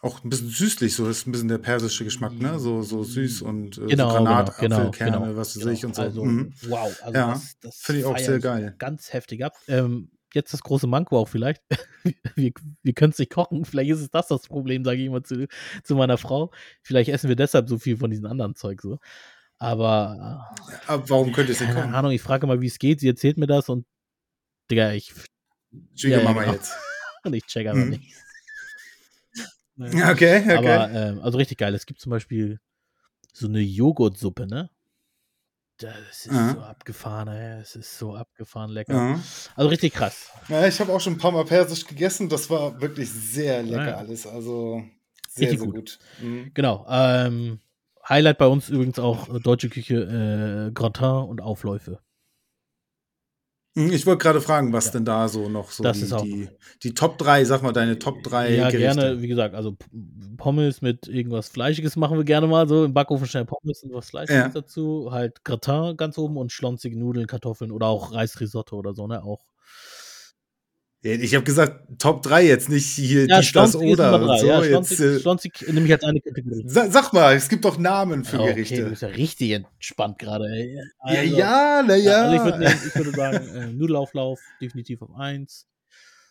[0.03, 2.59] Auch 'n bisschen süßlich, so ist 'n bisschen der persische Geschmack, ne?
[2.59, 5.73] So so süß und, äh, so Genau, genau, genau, Granatapfelkerne, genau, was weiß genau.
[5.73, 6.15] ich und so.
[6.15, 6.53] Also, Mhm.
[6.61, 8.77] wow, also Ja, das das finde ich auch sehr geil.
[8.77, 9.59] ganz heftig ab.
[9.67, 11.61] Ähm, jetzt das große Manko auch vielleicht,
[12.35, 12.51] wir
[12.83, 13.65] wir können's nicht kochen.
[13.65, 15.47] Vielleicht ist es das das Problem, sage ich immer zu
[15.83, 16.51] zu meiner Frau.
[16.83, 18.99] Vielleicht essen wir deshalb so viel von diesem anderen Zeug so.
[19.61, 20.49] Aber
[20.87, 21.93] Aber warum könnt ihr's nicht keine kochen?
[21.93, 22.99] Ahnung, ich frage immer, wie's geht.
[22.99, 23.85] Sie erzählt mir das und
[24.71, 25.25] Digga, ich f
[26.03, 26.55] ja, ja, Schwiegermama genau.
[26.55, 26.73] jetzt.
[27.25, 27.87] Und ich checke einfach Mhm.
[27.87, 28.03] nicht.
[30.11, 30.85] Okay, okay.
[30.85, 31.73] Aber, ähm also richtig geil.
[31.75, 32.59] Es gibt zum Beispiel
[33.33, 34.69] so 'ne Joghurtsuppe, ne?
[35.79, 36.61] Das ist so Mhm.
[36.61, 37.59] abgefahren, ey.
[37.61, 39.07] Es ist so abgefahren lecker.
[39.07, 39.23] Mhm.
[39.55, 40.31] Also richtig krass.
[40.49, 42.29] Ja, ich habe auch schon 'n paar Mal persisch gegessen.
[42.29, 43.97] Das war wirklich sehr Ja, lecker ja.
[43.97, 44.25] alles.
[44.27, 44.83] Also,
[45.29, 45.69] sehr, Richtig sehr gut.
[45.69, 45.99] gut.
[46.17, 46.55] Mhm.
[46.55, 47.61] Genau, ähm,
[48.11, 51.99] Highlight bei uns übrigens auch, äh, deutsche Küche, äh, Gratin und Aufläufe.
[53.75, 54.91] Mhm, ich wollte grade fragen, was Ja.
[54.91, 56.49] denn da so noch so Das die ist auch die
[56.83, 58.77] die Top 3, sag mal, deine Top 3 Ja, Gerichte.
[58.77, 59.77] gerne, wie gesagt, also
[60.37, 64.09] Pommes mit irgendwas Fleischiges machen wir gerne mal so im Backofen schnell Pommes und was
[64.09, 64.53] Fleischiges Ja.
[64.53, 69.23] dazu, halt Gratin ganz oben und schlonzige Nudeln, Kartoffeln oder auch Reisrisotto oder so, ne,
[69.23, 69.50] auch.
[71.03, 74.37] Ich habe gesagt, Top 3 jetzt nicht hier Ja, dies, das, oder 3.
[74.37, 74.45] so.
[74.47, 76.63] Ja, Jetzt, schlonzig äh nehme ich als eine Kategorie.
[76.67, 78.89] sa sag mal, es gibt doch Namen für Ja, okay, du Gerichte.
[78.89, 80.17] bist ja richtig entspannt.
[80.21, 85.65] Ja, Also ja, na ja, also ich würde sagen, äh, Nudelauflauf definitiv auf 1.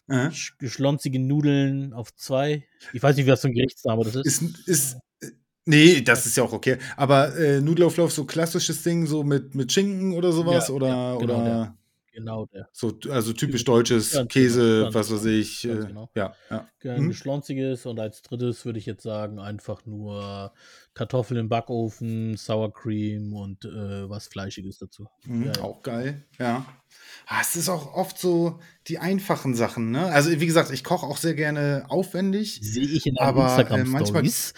[0.09, 0.31] Mhm.
[0.33, 2.65] Sch schlonzige Nudeln auf 2.
[2.93, 4.27] Ich weiß nicht, was für 'n Gerichtsname das ist.
[4.27, 5.29] Ist ist äh,
[5.67, 6.79] ne, das ist ja auch okay.
[6.97, 11.15] Aber, äh, Nudelauflauf, so klassisches Ding, so mit mit Schinken oder so Ja, was ja,
[11.15, 11.61] oder genau der.
[11.65, 11.77] oder
[12.21, 12.69] Genau der.
[12.73, 16.11] so also typisch deutsches ganz Käse, ganz was weiß ich, äh, genau.
[16.15, 16.69] ja, ja.
[16.81, 17.13] Gerne Mhm.
[17.13, 18.65] schlonziges und als 3.
[18.65, 20.53] würde ich jetzt sagen, einfach nur
[20.95, 25.07] Kartoffeln im Backofen, Sour Cream und, äh, was Fleischiges dazu.
[25.25, 25.63] Mhm, Ja, ja.
[25.63, 26.65] auch geil, ja.
[27.27, 30.07] Ah, es ist auch oft so die einfachen Sachen, ne?
[30.07, 34.25] Also, wie gesagt, ich koche auch sehr gerne aufwendig, Sehe ich in aber, äh, manchmal
[34.25, 34.55] Instagram-Stories.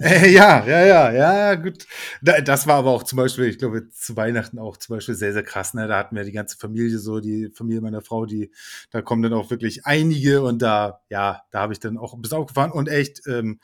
[0.00, 1.86] Äh, ja, ja, ja, ja, gut.
[2.22, 5.32] Da das war aber auch zum Beispiel, ich glaube, zu Weihnachten auch zum Beispiel sehr,
[5.32, 5.86] sehr krass, ne?
[5.88, 8.50] Da hatten wir die ganze Familie so, die Familie meiner Frau, die
[8.90, 12.38] da kommen dann auch wirklich einige und da ja, da habe ich dann auch bisschen
[12.38, 13.60] aufgefahren und echt, ähm,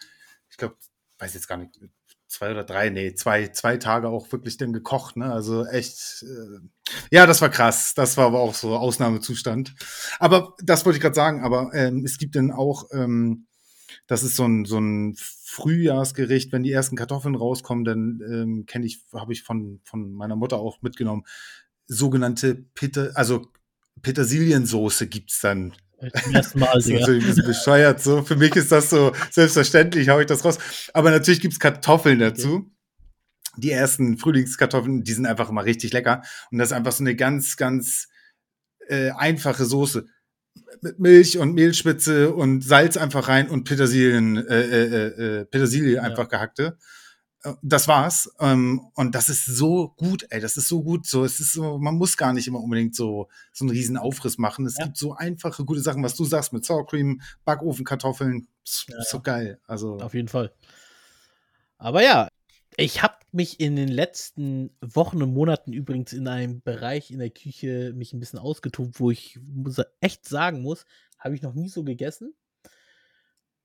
[0.50, 0.77] ich glaube,
[1.18, 1.79] weiß jetzt gar nicht,
[2.29, 5.33] 2 oder 3, ne, 2 2 Tage auch wirklich dann gekocht, ne?
[5.33, 6.61] Also echt, äh
[7.11, 7.94] ja, das war krass.
[7.94, 9.74] Das war aber auch so Ausnahmezustand.
[10.18, 13.46] Aber das wollte ich grad sagen, aber, ähm, es gibt dann auch, ähm
[14.07, 18.87] das ist so 'n so 'n Frühjahrsgericht, wenn die ersten Kartoffeln rauskommen, dann, ähm, kenne
[18.87, 21.25] ich habe ich von von meiner Mutter auch mitgenommen.
[21.87, 23.49] Sogenannte Pete also
[24.03, 25.75] Petersiliensoße gibt's dann.
[25.99, 28.23] Äh, zum ersten Mal, Das ist natürlich 'n bisschen bescheuert so.
[28.23, 30.59] Für mich ist das so selbstverständlich, haue ich das raus.
[30.95, 32.31] Aber natürlich gibt's Kartoffeln Okay.
[32.31, 32.71] dazu.
[33.59, 36.23] Die ersten Frühlingskartoffeln, die sind einfach immer richtig lecker.
[36.53, 38.09] Und das ist einfach so 'ne ganz, ganz,
[38.88, 40.07] äh, einfache Soße.
[40.83, 45.95] Mit Milch und Mehlschwitze und Salz einfach rein und Petersilien äh, äh, äh, äh, Petersilie
[45.97, 46.03] Ja.
[46.03, 46.77] einfach gehackte.
[47.43, 48.31] Äh, das war's.
[48.40, 50.40] Ähm, und das ist so gut, ey.
[50.40, 51.07] Das ist so gut.
[51.07, 54.38] So, es ist so man muss gar nicht immer unbedingt so so 'n riesen Aufriss
[54.38, 54.67] machen.
[54.67, 54.85] Es Ja.
[54.85, 58.47] gibt so einfache, gute Sachen, was du sagst mit Sour Cream, Backofenkartoffeln.
[58.64, 59.23] Ist Ja, so ja.
[59.23, 59.61] geil.
[59.67, 60.53] Also Auf jeden Fall.
[61.79, 62.29] Aber ja,
[62.77, 67.31] ich habe mich in den letzten Wochen und Monaten übrigens in einem Bereich in der
[67.31, 70.85] Küche mich 'n bisschen ausgetobt, wo ich muss echt sagen muss,
[71.19, 72.35] habe ich noch nie so gegessen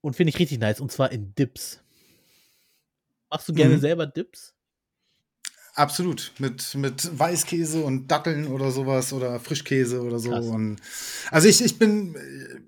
[0.03, 1.81] und finde ich richtig nice, und zwar in Dips.
[3.31, 3.79] Machst du gerne Mhm.
[3.79, 4.53] selber Dips?
[5.79, 6.33] Absolut.
[6.39, 10.49] Mit mit Weißkäse und Datteln oder so was oder Frischkäse oder so Krass.
[10.49, 10.81] und
[11.31, 12.59] also, ich ich bin äh,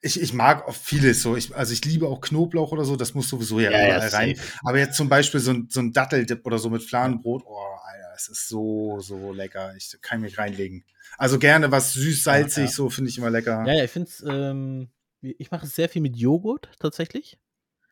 [0.00, 1.36] ich ich mag auch vieles so.
[1.36, 4.34] Ich also, ich liebe auch Knoblauch oder so, das muss sowieso ja Ja, ja, rein.
[4.34, 4.56] safe.
[4.64, 7.16] Aber jetzt zum Beispiel so 'n so 'n Datteldip oder so mit Ja.
[7.22, 9.74] Fladenbrot, oh, Alter, es ist so, so lecker.
[9.76, 10.86] Ich kann mich reinlegen.
[11.18, 11.92] Also, gerne was
[12.30, 12.74] Ja, süß-salzig, ja.
[12.74, 13.30] so finde ich immer
[13.64, 13.76] Ja, lecker.
[13.76, 14.90] ja, ich finde es, ähm
[15.22, 17.38] ich mache es sehr viel mit Joghurt tatsächlich,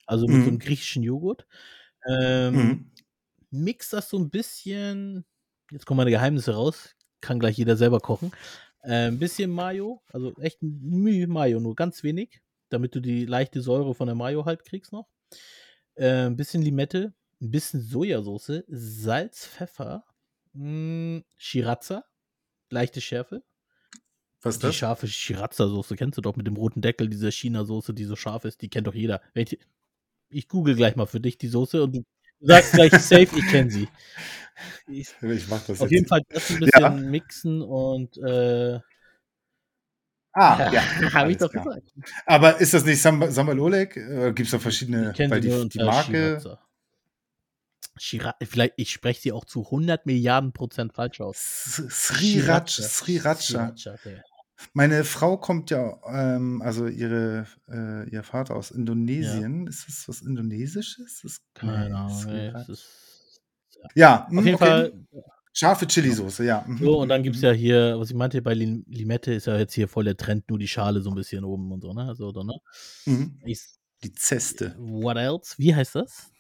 [0.06, 0.60] also, mit so 'nem Mhm.
[0.60, 1.46] griechischen Joghurt.
[2.08, 2.93] Ähm, Mhm.
[3.54, 5.26] Mixe das so 'n bisschen
[5.72, 8.32] jetzt kommen meine Geheimnisse raus, kann gleich jeder selber kochen.
[8.82, 13.62] Äh, 'n bisschen Mayo, also, echt Müh Mayo, nur ganz wenig, damit du die leichte
[13.62, 15.08] Säure von der Mayo halt kriegst noch.
[15.96, 20.04] Äh, 'n bisschen Limette, 'n bisschen Sojasauce, Salz, Pfeffer,
[20.54, 22.04] hm, Sriracha,
[22.70, 23.44] leichte Schärfe.
[24.42, 24.74] Was ist Die das?
[24.74, 28.62] scharfe Sriracha-Soße kennst du doch mit dem roten Deckel, diese China-Soße, die so scharf ist,
[28.62, 29.20] die kennt doch jeder.
[30.30, 32.04] Ich google gleich mal für dich die Soße und du
[32.40, 33.88] sagst gleich safe, ich kenne sie.
[34.86, 35.92] Ich Ich mache das auf jetzt.
[35.92, 36.60] jeden Fall das 'n Ja.
[36.60, 38.80] bisschen mixen und, äh
[40.36, 40.82] Ah, ja,
[41.14, 41.64] habe ich doch klar.
[41.64, 41.92] gesagt.
[42.26, 43.96] Aber ist das nicht Samba Sambal Oleg?
[43.96, 46.38] Äh, gibt's da Ich verschiedene kenne weil sie nur die die Marke.
[47.96, 51.38] Shira vielleicht ich spreche sie auch zu 100 Milliarden Prozent falsch aus.
[51.88, 53.76] Sriracha Sriracha.
[53.76, 54.22] Sriracha, Digga.
[54.72, 58.76] Meine Frau kommt ja, ähm also ihre äh, ihr Vater aus Ja.
[58.78, 59.66] Indonesien.
[59.66, 61.20] Ist das was Indonesisches?
[61.22, 62.10] Das Keine ne, Ahnung,
[62.54, 63.40] es ist
[63.76, 63.88] ja.
[63.94, 64.66] Ja, Auf mhm, jeden okay.
[64.66, 64.92] Fall
[65.52, 65.86] Scharfe.
[65.86, 66.64] Chilisoße, ja.
[66.66, 67.44] Mhm, So, und dann gibt's mhm.
[67.44, 70.48] ja hier, was ich meinte bei Lim Limette ist ja jetzt hier voll der Trend,
[70.50, 72.14] nur die Schale so 'n bisschen oben und so, ne?
[72.16, 72.54] So, so, ne?
[73.06, 73.38] Mhm.
[73.44, 73.60] Ich
[74.02, 74.74] Die Zeste.
[74.78, 75.54] what else?
[75.58, 76.30] Wie heißt das?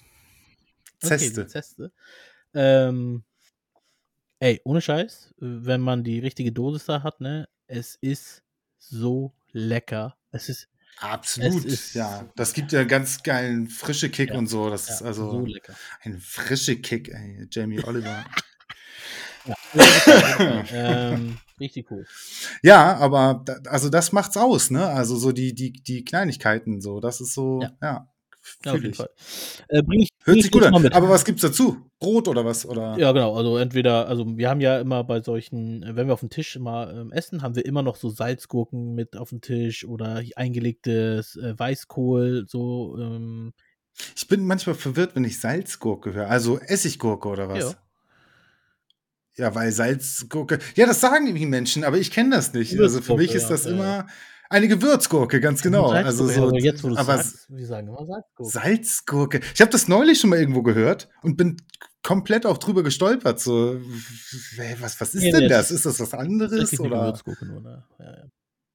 [1.02, 1.46] Okay, Zeste.
[1.46, 1.92] Zeste.
[2.54, 3.24] Ähm
[4.44, 8.42] ey, ohne Scheiß, wenn man die richtige Dosis da hat, ne, es ist
[8.78, 10.16] so lecker.
[10.32, 12.30] Es ist es Absolut, ist ja.
[12.36, 14.70] Das gibt ja ganz geilen frische Kick Ja, und so.
[14.70, 15.74] Das ja, ist so also lecker.
[16.02, 18.24] ein frische Kick, ey, Jamie Oliver.
[19.46, 19.54] Ja.
[20.72, 22.06] Ähm, richtig cool.
[22.62, 24.86] Ja, aber da also das macht's aus, ne?
[24.86, 28.08] Also so die die die Kleinigkeiten so, das ist so Ja.
[28.64, 28.94] Ja, auf jeden.
[28.94, 29.10] Fall.
[29.68, 30.74] Äh, bringe ich Hört sich ich gut an.
[30.74, 31.76] Aber was gibt's dazu?
[31.98, 32.96] Brot oder was, oder?
[32.98, 33.36] Ja, genau.
[33.36, 36.90] Also entweder also wir haben ja immer bei solchen äh, wenn wir aufm Tisch immer,
[36.92, 42.46] ähm, essen, haben wir immer noch so Salzgurken mit aufm Tisch oder eingelegtes, äh, Weißkohl,
[42.48, 43.52] so, ähm
[44.16, 46.28] Ich bin manchmal verwirrt, wenn ich Salzgurke höre.
[46.28, 47.58] Also Essiggurke oder was?
[47.58, 47.74] Ja.
[49.36, 52.78] Ja, weil Salzgurke ja, das sagen irgendwie Menschen, aber ich kenne das nicht.
[52.80, 54.06] Also für mich ist das immer
[54.50, 55.88] eine Gewürzgurke, ganz genau.
[55.90, 58.50] Also so aber jetzt, wo du's aber sagst, wir sagen immer Salzgurke.
[58.50, 59.40] Salzgurke.
[59.54, 61.56] Ich habe das neulich schon mal irgendwo gehört und bin
[62.02, 63.80] komplett auch drüber gestolpert, so
[64.80, 65.70] was was ist Ne, denn ne, das?
[65.70, 67.00] Ist das was anderes oder?
[67.00, 67.84] Gewürzgurke nur, ne?
[67.98, 68.24] Ja, ja.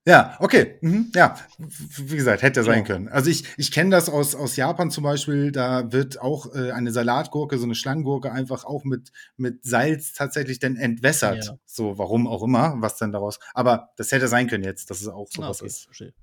[0.07, 1.35] Ja, okay, mhm, ja.
[1.57, 2.95] Wie gesagt, hätte ja sein Genau.
[2.95, 3.07] können.
[3.09, 6.91] Also ich ich kenne das aus aus Japan zum Beispiel, da wird auch, äh, eine
[6.91, 11.45] Salatgurke, so 'ne Schlangengurke einfach auch mit mit Salz tatsächlich dann entwässert.
[11.45, 11.57] Ja.
[11.65, 15.07] So, warum auch immer, was denn daraus aber das hätte sein können jetzt, dass es
[15.09, 15.83] auch so Ah, was okay, ist.
[15.85, 16.13] verstehe.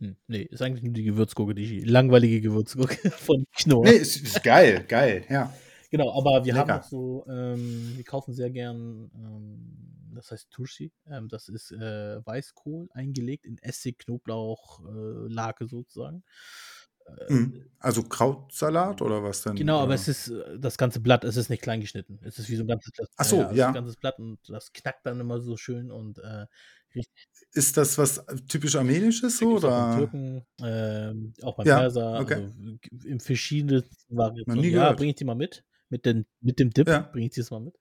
[0.00, 3.84] Hm, ne, ist eigentlich nur die Gewürzgurke, die langweilige Gewürzgurke von Knorr.
[3.84, 5.52] Ne, ist ist geil, geil, ja.
[5.90, 6.78] Genau, aber wir haben Lecker.
[6.78, 10.92] noch so ähm, wir kaufen sehr gern, ähm, das heißt Turşi.
[11.06, 16.24] Ähm, das ist, äh, Weißkohl eingelegt in Essig, Knoblauch, äh, Lake sozusagen.
[17.06, 17.70] Äh, Mhm.
[17.78, 19.56] Also Krautsalat oder was denn?
[19.56, 19.94] genau, aber Oder?
[19.94, 22.18] es ist, äh, das ganze Blatt, es ist nicht klein geschnitten.
[22.22, 23.08] Es ist wie so 'n ganzes Blatt.
[23.16, 23.72] Ach so, ja, ja.
[23.72, 26.46] ganzes Blatt und das knackt dann immer so schön und, äh,
[26.94, 29.86] richtig Ist das was, äh, typisch Armenisches so, gibt's auch oder?
[29.88, 32.34] Türken, ähm, auch beim Ja, Perser, okay.
[32.34, 32.52] also
[33.04, 33.20] in
[34.08, 34.70] Variationen.
[34.70, 35.64] nie Ja, bringe ich dir mal mit.
[35.88, 37.10] Mit den mit dem Dip Ja.
[37.12, 37.76] bringe ich dir's mal mit.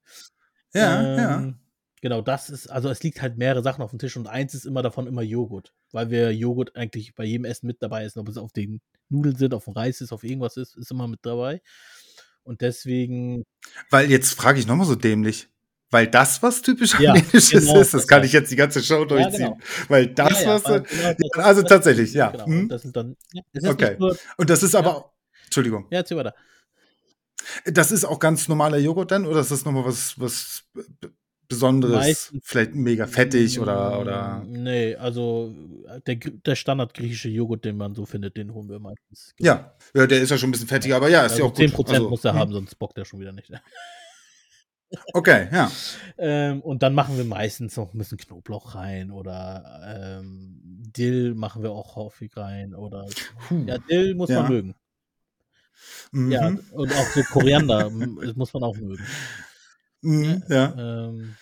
[0.73, 1.53] Ja, ja.
[2.01, 4.81] Genau, das ist also es liegt halt mehrere Sachen aufm Tisch und eins ist immer
[4.81, 8.37] davon immer Joghurt, weil wir Joghurt eigentlich bei jedem Essen mit dabei essen, ob es
[8.37, 11.61] auf den Nudeln sind, aufm Reis ist, auf irgendwas ist, ist immer mit dabei.
[12.43, 13.43] Und deswegen
[13.89, 15.49] Weil jetzt frage ich noch mal so dämlich,
[15.91, 17.93] weil das was typisch Ja, Armenisches genau ist?
[17.93, 19.37] Das kann ich jetzt die ganze Show Ja, durchziehen.
[19.37, 19.57] genau.
[19.89, 22.29] Weil Ja, das ja, was äh, genau das also tatsächlich, ja.
[22.29, 22.67] genau.
[22.67, 23.95] Das dann ja, ist Okay.
[23.99, 24.79] nur Und das ist ja.
[24.79, 25.11] aber
[25.45, 25.87] Entschuldigung.
[25.91, 26.33] Ja, erzähl weiter.
[27.65, 30.63] Das ist auch ganz normaler Joghurt dann oder ist das noch mal was was
[31.49, 34.49] Besonderes, Meistens vielleicht mega fettig oder oder?
[34.49, 35.53] hm, ne, also,
[35.87, 39.55] äh, der der Standard griechische Joghurt, den man so findet, den holen wir meistens, genau.
[39.55, 39.73] Ja.
[39.95, 41.71] Ja, der ist ja schon 'n bisschen fettiger, aber ja, ist ja Also auch gut.
[41.71, 42.53] 10 Also, muss der haben, mhm.
[42.53, 43.51] sonst bockt der schon wieder nicht.
[45.13, 45.81] Okay, ja.
[46.17, 51.63] Ähm, und dann machen wir meistens noch 'n bisschen Knoblauch rein oder, ähm, Dill machen
[51.63, 53.13] wir auch häufig rein oder
[53.65, 54.47] ja, Puh, Dill muss man ja.
[54.47, 54.75] mögen.
[56.27, 56.69] Ja, Mhm.
[56.71, 59.09] und auch so Koriander, hm, das muss man auch mögen.
[60.01, 61.07] Mhm, Ne, ja.
[61.09, 61.35] ähm?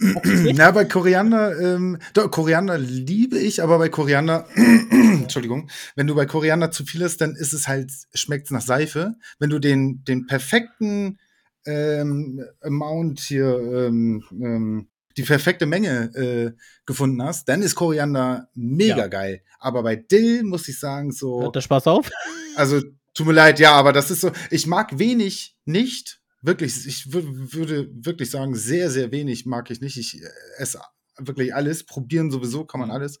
[0.56, 6.24] Ja, bei Koriander, ähm doch, Koriander liebe ich, aber bei Koriander Entschuldigung, wenn du bei
[6.24, 9.14] Koriander zu viel hast, dann ist es halt schmeckt's nach Seife.
[9.38, 11.18] Wenn du den den perfekten,
[11.66, 16.52] ähm, Amount hier, ähm, ähm die perfekte Menge, äh,
[16.86, 19.06] gefunden hast, dann ist Koriander mega Ja.
[19.08, 19.42] geil.
[19.58, 22.08] Aber bei Dill muss ich sagen, so Hört der Spaß auf?
[22.56, 22.80] also,
[23.12, 27.24] tut mir leid, ja, aber das ist so ich mag wenig nicht, wirklich, ich wür
[27.54, 29.96] würde wirklich sagen, sehr, sehr wenig mag ich nicht.
[29.98, 30.80] Ich, äh, esse
[31.18, 32.92] wirklich alles, probieren sowieso kann man Mhm.
[32.92, 33.18] alles.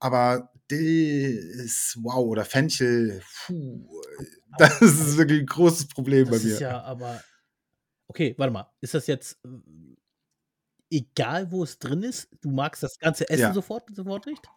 [0.00, 3.88] Aber Dill ist wow oder Fenchel, puh,
[4.56, 6.60] das ist wirklich 'n großes Problem bei Das ist mir.
[6.60, 7.24] ja aber
[8.08, 8.72] okay, warte mal.
[8.80, 9.96] Ist das jetzt, w
[10.90, 13.54] egal, wo es drin ist, du magst das ganze Essen Ja.
[13.54, 14.50] sofort sofort nicht?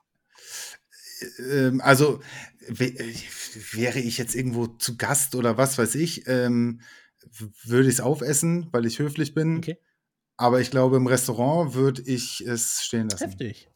[1.39, 2.21] Ähm, also,
[2.67, 2.73] äh,
[3.73, 6.81] wäre ich jetzt irgendwo zu Gast oder was weiß ich, ähm,
[7.65, 9.57] würde ich es aufessen, weil ich höflich bin.
[9.57, 9.77] Okay.
[10.37, 13.25] Aber ich glaube, im Restaurant würde ich es stehen lassen.
[13.25, 13.69] Heftig.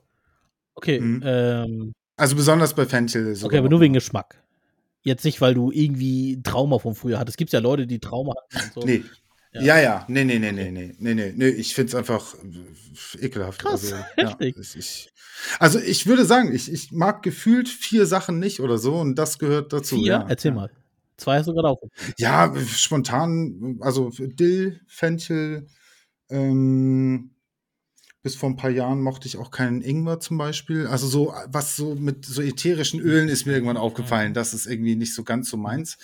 [0.75, 1.21] Okay, Mhm.
[1.25, 3.35] ähm, Also besonders bei Fenchel.
[3.35, 3.93] sogar okay, aber nur wegen.
[3.93, 4.41] Geschmack.
[5.03, 7.33] Jetzt nicht, weil du irgendwie Trauma von früher hattest.
[7.33, 8.87] Es gibt ja Leute, die Trauma hatten und so.
[8.87, 9.03] Nee.
[9.51, 9.61] Ja.
[9.61, 10.71] Ja, ja, nee, nee, nee, Okay.
[10.71, 12.33] nee, nee, nee, nee, ich finde es einfach
[13.19, 13.61] ekelhaft.
[13.61, 15.11] Krass, Also, ja, ich,
[15.59, 19.37] also ich würde sagen, ich, ich mag gefühlt vier Sachen nicht oder so und das
[19.37, 19.95] gehört dazu.
[19.97, 20.05] Vier?
[20.05, 20.71] Ja, Erzähl mal.
[21.17, 22.15] Zwei hast du gerade aufgezählt.
[22.17, 25.67] Ja, spontan, also Dill, Fenchel,
[26.29, 27.31] ähm,
[28.21, 30.87] bis vor ein paar Jahren mochte ich auch keinen Ingwer zum Beispiel.
[30.87, 34.33] Also so, was so mit so ätherischen Ölen ist mir irgendwann aufgefallen.
[34.33, 35.97] Das ist irgendwie nicht so ganz so meins.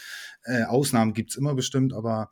[0.43, 2.29] Äh, Ausnahmen gibt's immer bestimmt, aber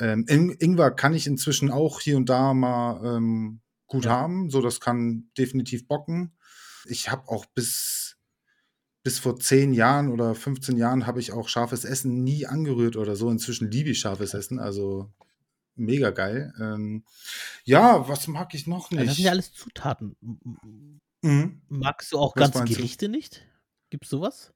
[0.00, 4.12] ähm, In Ingwer kann ich inzwischen auch hier und da mal ähm, gut Ja.
[4.12, 4.50] haben.
[4.50, 6.32] So, das kann definitiv bocken.
[6.86, 8.01] Ich habe auch bis,
[9.02, 13.16] bis vor 10 Jahren oder 15 Jahren habe ich auch scharfes Essen nie angerührt oder
[13.16, 13.30] so.
[13.30, 15.10] Inzwischen liebe ich scharfes Essen, also
[15.74, 16.52] mega geil.
[16.60, 17.04] Ähm,
[17.64, 19.18] ja, was mag ich noch Also das sind nicht?
[19.24, 20.16] ja alles Zutaten.
[21.22, 21.62] Mhm.
[21.68, 22.76] Magst du auch Was ganze meinst du?
[22.76, 23.42] Gerichte nicht?
[23.90, 24.52] Gibt's sowas?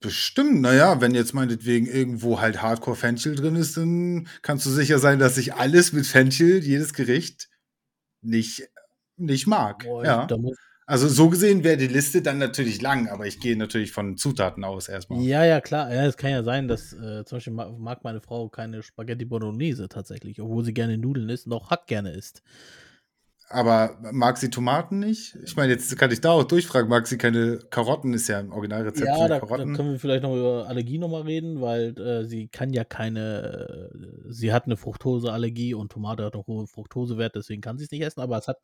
[0.00, 4.98] Bestimmt, naja, wenn jetzt meinetwegen irgendwo halt Hardcore Fenchel drin ist, dann kannst du sicher
[4.98, 7.50] sein, dass ich alles mit Fenchel, jedes Gericht,
[8.22, 8.62] nicht,
[9.16, 9.84] nicht mag.
[9.84, 10.26] Boah, Ja.
[10.26, 10.56] da muss,
[10.90, 14.64] Also so gesehen wäre die Liste dann natürlich lang, aber ich gehe natürlich von Zutaten
[14.64, 15.22] aus erstmal.
[15.22, 15.94] ja, ja, klar.
[15.94, 19.24] Ja, es kann ja sein, dass äh, zum Beispiel ma- mag meine Frau keine Spaghetti
[19.24, 22.42] Bolognese tatsächlich, obwohl sie gerne Nudeln isst und auch Hack gerne isst.
[23.52, 25.36] Aber mag sie Tomaten nicht?
[25.44, 28.14] Ich meine, jetzt kann ich da auch durchfragen, mag sie keine Karotten?
[28.14, 29.74] Ist ja ein Originalrezept Ja, für da, da Karotten.
[29.74, 33.98] können wir vielleicht noch über Allergie nochmal reden, weil äh, sie kann ja keine, äh,
[34.28, 38.02] sie hat eine Fructoseallergie und Tomate hat einen hohen Fructosewert, deswegen kann sie es nicht
[38.02, 38.58] essen, aber es hat,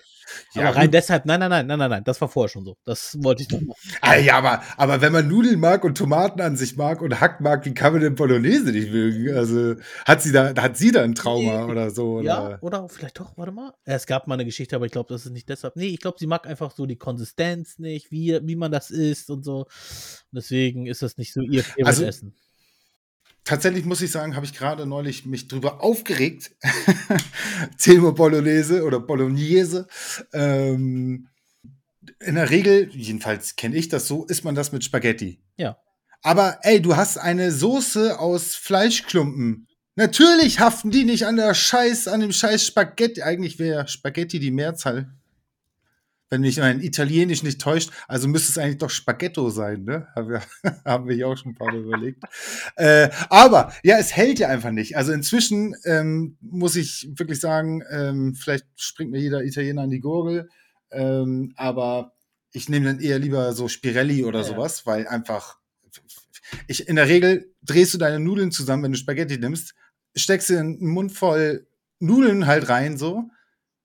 [0.54, 2.76] Ja, aber rein deshalb, nein, nein, nein, nein, nein, nein, das war vorher schon so.
[2.84, 3.74] Das wollte ich mal.
[4.02, 7.40] Ah, ja, aber, aber wenn man Nudeln mag und Tomaten an sich mag und Hack
[7.40, 9.34] mag, wie kann man denn Bolognese nicht mögen?
[9.36, 12.20] Also hat sie da, hat sie da ein Trauma Nee, oder so?
[12.20, 12.58] Ja, Oder?
[12.62, 13.72] oder vielleicht doch, warte mal.
[13.84, 15.76] Es gab mal eine Geschichte, aber ich glaube, das ist nicht deshalb.
[15.76, 19.30] Nee, ich glaube, sie mag einfach so die Konsistenz nicht, wie, wie man das isst
[19.30, 19.60] und so.
[19.62, 19.66] Und
[20.32, 22.34] deswegen ist das nicht so ihr Also Essen.
[23.44, 26.52] tatsächlich muss ich sagen, habe ich gerade neulich mich drüber aufgeregt.
[27.78, 29.86] Thema Bolognese oder Bolognese.
[30.32, 31.28] Ähm,
[32.20, 35.40] in der Regel, jedenfalls kenne ich das so, isst man das mit Spaghetti.
[35.56, 35.78] Ja.
[36.22, 39.65] Aber ey, du hast eine Soße aus Fleischklumpen.
[39.96, 43.22] Natürlich haften die nicht an der Scheiß, an dem Scheiß Spaghetti.
[43.22, 45.10] Eigentlich wäre Spaghetti die Mehrzahl.
[46.28, 50.08] Wenn mich mein Italienisch nicht täuscht, also müsste es eigentlich doch Spaghetto sein, ne?
[50.14, 50.42] Haben wir,
[50.84, 52.22] haben wir hier auch schon ein paar Mal überlegt.
[52.78, 54.98] Äh, aber ja, es hält ja einfach nicht.
[54.98, 60.00] Also inzwischen ähm, muss ich wirklich sagen, ähm, vielleicht springt mir jeder Italiener an die
[60.00, 60.50] Gurgel,
[60.90, 62.12] ähm, aber
[62.52, 65.56] ich nehme dann eher lieber so Spirelli oder Ja, sowas, weil einfach
[66.66, 69.74] ich in der Regel drehst du deine Nudeln zusammen, wenn du Spaghetti nimmst,
[70.16, 71.66] steckst dir einen Mund voll
[71.98, 73.24] Nudeln halt rein so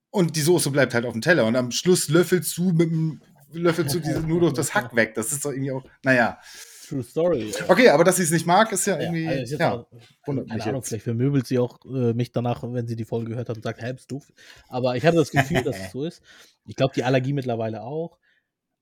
[0.09, 3.21] und die Soße bleibt halt auf dem Teller und am Schluss löffelst du mit dem
[3.53, 5.13] löffelst du diese nur durch das Hack weg.
[5.15, 6.39] Das ist doch irgendwie auch, naja.
[6.87, 7.51] True Story.
[7.57, 7.69] ja.
[7.69, 9.85] Okay, aber dass sie es nicht mag, ist ja Ja, irgendwie, also ist jetzt ja,
[10.25, 10.87] wundert keine mich Ahnung, jetzt.
[10.89, 13.81] vielleicht vermöbelt sie auch äh, mich danach, wenn sie die Folge gehört hat und sagt,
[13.95, 14.31] bist doof.
[14.67, 16.21] Aber ich hatte das Gefühl, dass es so ist.
[16.65, 18.17] Ich glaube, die Allergie mittlerweile auch.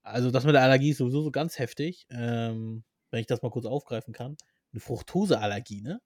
[0.02, 2.08] Also das mit der Allergie ist sowieso so ganz heftig.
[2.10, 4.38] Ähm, wenn ich das mal kurz aufgreifen kann.
[4.72, 6.00] Eine Fructoseallergie, ne?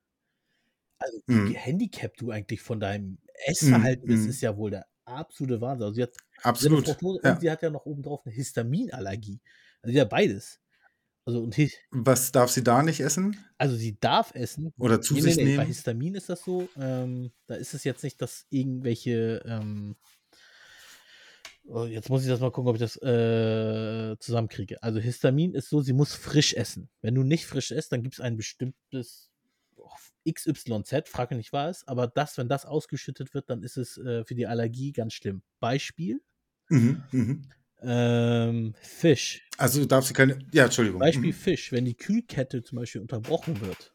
[1.04, 1.54] Also wie Mhm.
[1.54, 4.30] gehandicapt du eigentlich von deinem Essverhalten bist, mhm.
[4.30, 5.84] ist ja wohl der absolute Wahnsinn.
[5.86, 6.86] Also sie hat, sie hat eine Absolut.
[6.86, 7.34] Fructose Ja.
[7.34, 9.42] und sie hat ja noch obendrauf eine Histaminallergie.
[9.82, 10.60] Also ja beides.
[11.26, 11.56] Also und
[11.92, 13.38] Was darf sie da nicht essen?
[13.58, 14.74] also sie darf essen.
[14.78, 15.68] Oder zu Nee, sich nee, nee, bei nehmen?
[15.68, 16.68] Histamin ist das so.
[16.78, 19.42] Ähm, da ist es jetzt nicht, dass irgendwelche.
[19.46, 19.96] Ähm,
[21.66, 24.82] oh, jetzt muss ich das mal gucken, ob ich das äh, zusammenkriege.
[24.84, 26.90] Also Histamin ist so, sie muss frisch essen.
[27.02, 29.32] Wenn du nicht frisch isst, dann gibt es ein bestimmtes
[30.26, 34.36] XYZ, frage nicht was, aber das, wenn das ausgeschüttet wird, dann ist es äh, für
[34.36, 35.42] die Allergie ganz schlimm.
[35.60, 36.22] Beispiel:
[36.70, 37.42] Mhm, mhm.
[37.82, 39.48] ähm, Fisch.
[39.58, 40.40] Also darf sie keine.
[40.54, 41.00] Ja, Entschuldigung.
[41.00, 41.36] Beispiel Mhm.
[41.36, 41.72] Fisch.
[41.72, 43.94] Wenn die Kühlkette zum Beispiel unterbrochen wird,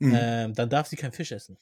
[0.00, 0.12] Mhm.
[0.14, 1.56] ähm, dann darf sie keinen Fisch essen.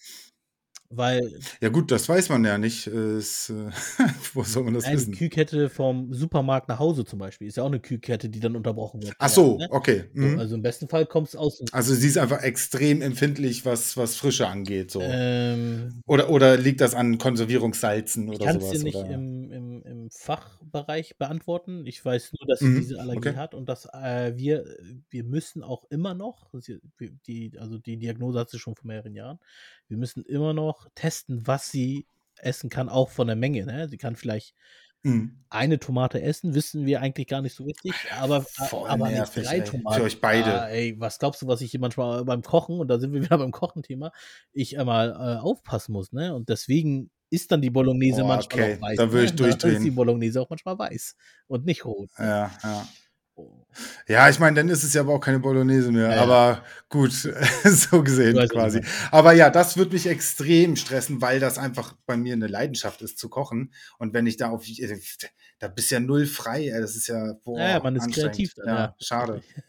[0.90, 2.86] Weil Ja, gut, das weiß man ja nicht.
[2.86, 3.70] Ist, äh,
[4.34, 5.12] wo soll man das Nein, die wissen?
[5.12, 9.02] Kühlkette vom Supermarkt nach Hause zum Beispiel ist ja auch eine Kühlkette, die dann unterbrochen
[9.02, 9.14] wird.
[9.18, 9.68] Ach Ja, so, ne?
[9.68, 10.10] okay.
[10.14, 10.38] So, Mhm.
[10.38, 11.62] also im besten Fall kommt es aus.
[11.72, 14.90] Also sie ist einfach extrem empfindlich, was, was Frische angeht.
[14.90, 15.00] So.
[15.02, 18.70] Ähm, Oder, oder liegt das an Konservierungssalzen ich oder kann es sowas?
[18.70, 19.69] dir nicht im, im,
[20.10, 21.86] im Fachbereich beantworten.
[21.86, 23.36] Ich weiß nur, dass sie Mhm, diese Allergie okay.
[23.36, 24.64] hat und dass äh, wir,
[25.08, 26.50] wir müssen auch immer noch,
[27.26, 29.38] die, also die Diagnose hat sie schon vor mehreren Jahren,
[29.88, 33.66] wir müssen immer noch testen, was sie essen kann, auch von der Menge.
[33.66, 33.88] Ne?
[33.88, 34.54] Sie kann vielleicht
[35.04, 35.40] Mhm.
[35.50, 39.46] eine Tomate essen, wissen wir eigentlich gar nicht so richtig, aber Voll aber nicht nervig,
[39.46, 40.04] 3 ey, für Tomaten.
[40.04, 40.62] euch beide.
[40.62, 43.20] Ah, ey, was glaubst du, was ich hier manchmal beim Kochen und da sind wir
[43.34, 44.12] wieder beim Kochen-Thema,
[44.52, 46.34] ich einmal, äh, aufpassen muss, ne?
[46.34, 49.58] Und deswegen ist dann die Bolognese Oh, manchmal okay, auch weiß, da würde ich ne?
[49.58, 49.92] Da ist die durchdrehen.
[49.92, 51.16] Bolognese auch manchmal weiß
[51.48, 52.32] und nicht rot, ne?
[52.32, 52.94] Ja, ja.
[53.36, 53.64] Oh.
[54.08, 57.12] Ja, ich meine, dann ist es ja aber auch keine Bolognese mehr, Ja, aber gut,
[57.64, 58.82] so gesehen quasi.
[59.10, 63.18] Aber ja, das würde mich extrem stressen, weil das einfach bei mir 'ne Leidenschaft ist
[63.18, 64.98] zu kochen und wenn ich da auf äh,
[65.58, 68.70] da bist ja null frei, das ist ja, Ja, ja, boah, man ist kreativ dann,
[68.70, 69.42] Ja, ja, schade.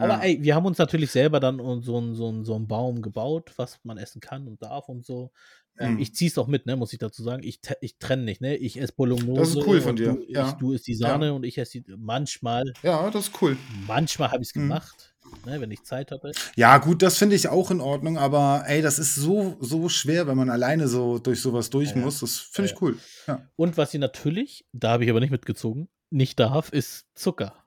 [0.00, 0.22] Aber Ja.
[0.22, 3.98] ey, wir haben uns natürlich selber dann so so so 'n Baum gebaut, was man
[3.98, 5.32] essen kann und darf und so.
[5.78, 5.98] Ähm, Mhm.
[6.00, 7.42] ich ziehe es auch mit, ne, muss ich dazu sagen.
[7.42, 8.56] Ich ich trenne nicht, ne?
[8.56, 10.52] Ich esse Das Bolognese ist cool von dir, du ich ja.
[10.52, 10.98] du isst die Ja.
[11.08, 13.56] Sahne und ich esse die manchmal Ja, das ist cool.
[13.86, 14.60] manchmal habe ich's Mhm.
[14.68, 15.14] gemacht,
[15.44, 16.30] ne, wenn ich Zeit hatte.
[16.54, 20.28] Ja, gut, das finde ich auch in Ordnung, aber ey, das ist so so schwer,
[20.28, 22.02] wenn man alleine so durch so was durch Ja, ja.
[22.02, 22.20] muss.
[22.20, 22.74] Das Ja, finde ja.
[22.76, 22.98] ich cool.
[23.26, 23.48] Ja.
[23.56, 27.64] Und was ich natürlich, da habe ich aber nicht mitgezogen, nicht darf, ist Zucker.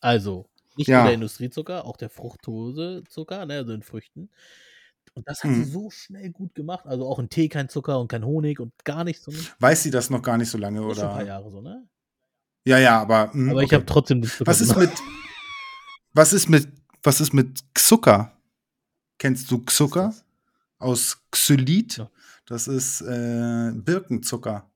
[0.00, 1.12] Also, nicht nur der Ja.
[1.14, 4.30] Industriezucker, auch der Fructosezucker, ne, also in Früchten.
[5.20, 5.64] Und das hat sie Mhm.
[5.64, 6.86] so schnell gut gemacht.
[6.86, 9.38] Also, auch in Tee kein Zucker und kein Honig und gar nichts so, ne?
[9.58, 11.26] Weiß sie das noch gar nicht so lange, Ist schon 'n paar oder?
[11.26, 11.86] Jahre so, ne?
[12.66, 13.92] Ja, ja, aber mhm, Aber ich habe okay.
[13.92, 14.90] trotzdem Zucker Was ist genommen.
[14.90, 14.98] mit
[16.12, 16.68] was ist mit
[17.02, 18.32] was ist mit Zucker?
[19.18, 20.14] Kennst du Zucker?
[20.78, 21.98] Aus Xylit?
[21.98, 22.10] Ja.
[22.46, 24.69] Das ist, äh, Birkenzucker.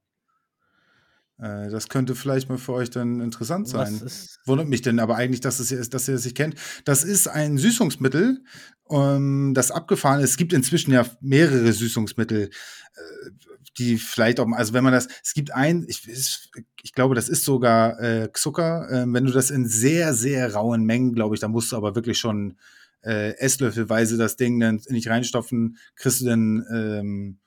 [1.45, 4.01] Äh, das könnte vielleicht mal für euch dann interessant sein.
[4.47, 6.55] Wundert mich denn aber eigentlich, dass es dass ihr das nicht kennt.
[6.84, 8.42] Das ist ein Süßungsmittel,
[8.90, 10.30] ähm, das abgefahren ist.
[10.30, 13.30] Es gibt inzwischen ja mehrere Süßungsmittel, äh,
[13.76, 16.49] die vielleicht auch also, wenn man das es gibt ein ich es
[16.82, 18.88] ich glaube, das ist sogar, äh, Zucker.
[18.90, 21.95] Ähm, wenn du das in sehr, sehr rauen Mengen, glaube ich da musst du aber
[21.95, 22.57] wirklich schon,
[23.03, 27.38] äh, esslöffelweise das Ding dann nicht reinstopfen, kriegst du dann, ähm,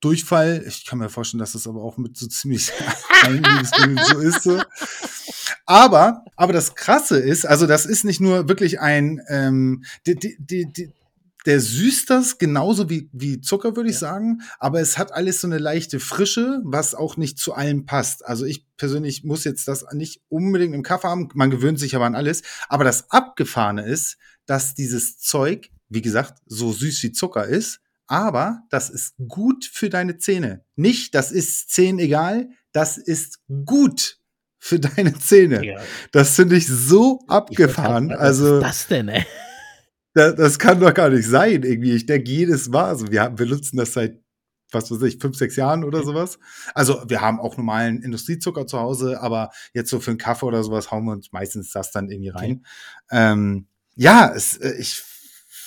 [0.00, 0.64] Durchfall.
[0.66, 2.70] Ich kann mir vorstellen, dass das aber auch mit so ziemlich
[4.08, 4.60] so ist so.
[5.66, 10.36] Aber aber das Krasse ist also, das ist nicht nur wirklich ein, ähm die die
[10.72, 10.92] die
[11.46, 14.00] der süßt das genauso wie wie Zucker, würde ich Ja.
[14.00, 18.26] sagen, aber es hat alles so 'ne leichte Frische, was auch nicht zu allem passt.
[18.26, 21.28] Also, ich persönlich muss jetzt das nicht unbedingt im Kaffee haben.
[21.34, 22.42] Man gewöhnt sich aber an alles.
[22.68, 27.80] Aber das Abgefahrene ist, dass dieses Zeug, wie gesagt, so süß wie Zucker ist,
[28.10, 30.64] aber das ist gut für deine Zähne.
[30.76, 34.18] Nicht, das ist Zähnen egal, das ist gut
[34.58, 35.60] für deine Zähne.
[35.60, 35.80] Digga.
[36.12, 38.08] Das finde ich so Ich abgefahren.
[38.08, 39.24] fragen, was Also ist das denn, ey?
[40.14, 41.92] da das kann doch gar nicht sein irgendwie.
[41.94, 44.20] Ich denke jedes Mal so, wir haben wir nutzen das seit,
[44.72, 46.06] was weiß ich, 5, 6 Jahren oder Okay.
[46.06, 46.38] so was.
[46.74, 50.62] Also, wir haben auch normalen Industriezucker zu Hause, aber jetzt so für 'n Kaffee oder
[50.64, 52.38] so was hauen wir uns meistens das dann irgendwie Okay.
[52.46, 52.66] rein.
[53.10, 55.02] Ähm, ja, es äh, ich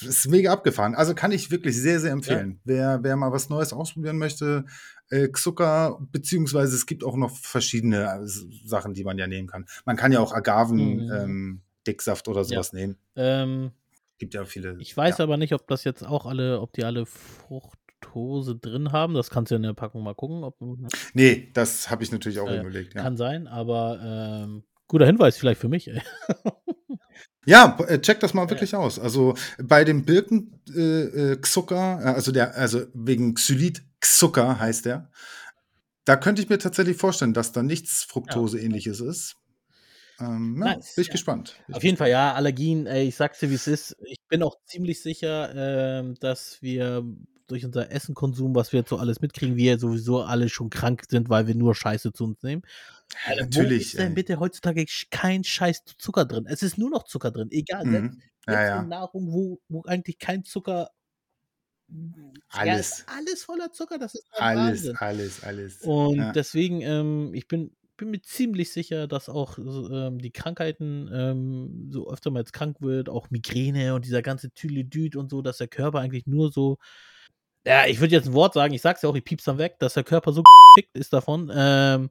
[0.06, 0.96] ist mega abgefahren.
[0.96, 2.14] Also, kann ich wirklich sehr, sehr Ja.
[2.16, 2.60] empfehlen.
[2.64, 4.66] Wer wer mal was Neues ausprobieren möchte,
[5.10, 8.28] äh, Zucker, beziehungsweise es gibt auch noch verschiedene äh,
[8.66, 9.66] Sachen, die man ja nehmen kann.
[9.86, 11.12] Man kann ja auch Agaven Mhm.
[11.12, 12.62] ähm, Dicksaft oder so Ja.
[12.72, 12.98] nehmen.
[13.16, 13.72] Ähm,
[14.18, 15.24] Gibt ja viele ich weiß ja.
[15.24, 19.14] aber nicht, ob das jetzt auch alle ob die alle Fructose drin haben.
[19.16, 20.56] Das kannst du in der Packung mal gucken, ob
[21.14, 23.02] Ne, das habe ich natürlich auch Äh, überlegt, ja.
[23.02, 24.00] kann sein, aber,
[24.46, 25.90] ähm, guter Hinweis vielleicht für mich.
[27.46, 28.50] Ja, äh, check das mal Ja, ja.
[28.52, 29.00] wirklich aus.
[29.00, 35.10] Also, bei dem Birken äh, äh, äh, also der also wegen Xylit Zucker heißt der.
[36.06, 38.14] Da könnte ich mir tatsächlich vorstellen, dass da nichts Ja.
[38.14, 39.36] Fructose-Ähnliches ist.
[40.20, 41.12] Ähm, ja, Nice, bin ich ja.
[41.14, 41.56] gespannt.
[41.68, 43.96] Bin Auf jeden Fall, ja, Allergien, ey, ich sage es dir, wie's ist.
[44.06, 47.04] Ich bin auch ziemlich sicher, ähm, dass wir
[47.48, 51.30] durch unser Essenkonsum, was wir jetzt so alles mitkriegen, wir sowieso alle schon krank sind,
[51.30, 52.64] weil wir nur Scheiße zu uns nehmen.
[53.12, 56.46] Ja, Alter, wo natürlich, ist denn bitte heutzutage kein scheiß Zucker drin?
[56.48, 57.88] Es ist nur noch Zucker drin, egal.
[57.88, 58.22] Selbst Mhm.
[58.48, 58.90] Ja, selbst in ja.
[58.90, 60.90] Nahrung, wo wo eigentlich kein Zucker
[62.62, 63.06] ja, ist Alles.
[63.06, 65.00] alles voller Zucker, das ist Alles, Wahnsinn.
[65.00, 65.80] alles, alles.
[65.80, 66.34] Und Ja.
[66.36, 72.10] deswegen, ähm, ich bin bin mir ziemlich sicher, dass auch ähm, die Krankheiten, ähm, so
[72.12, 75.68] öfter man jetzt krank wird, auch Migräne und dieser ganze Tüdelüdüd und so, dass der
[75.68, 76.80] Körper eigentlich nur so
[77.66, 79.58] ja, ich würde jetzt 'n Wort sagen, ich sage es ja auch, ich piepse dann
[79.58, 80.44] weg, dass der Körper so
[80.76, 82.10] gefickt ist davon, ähm,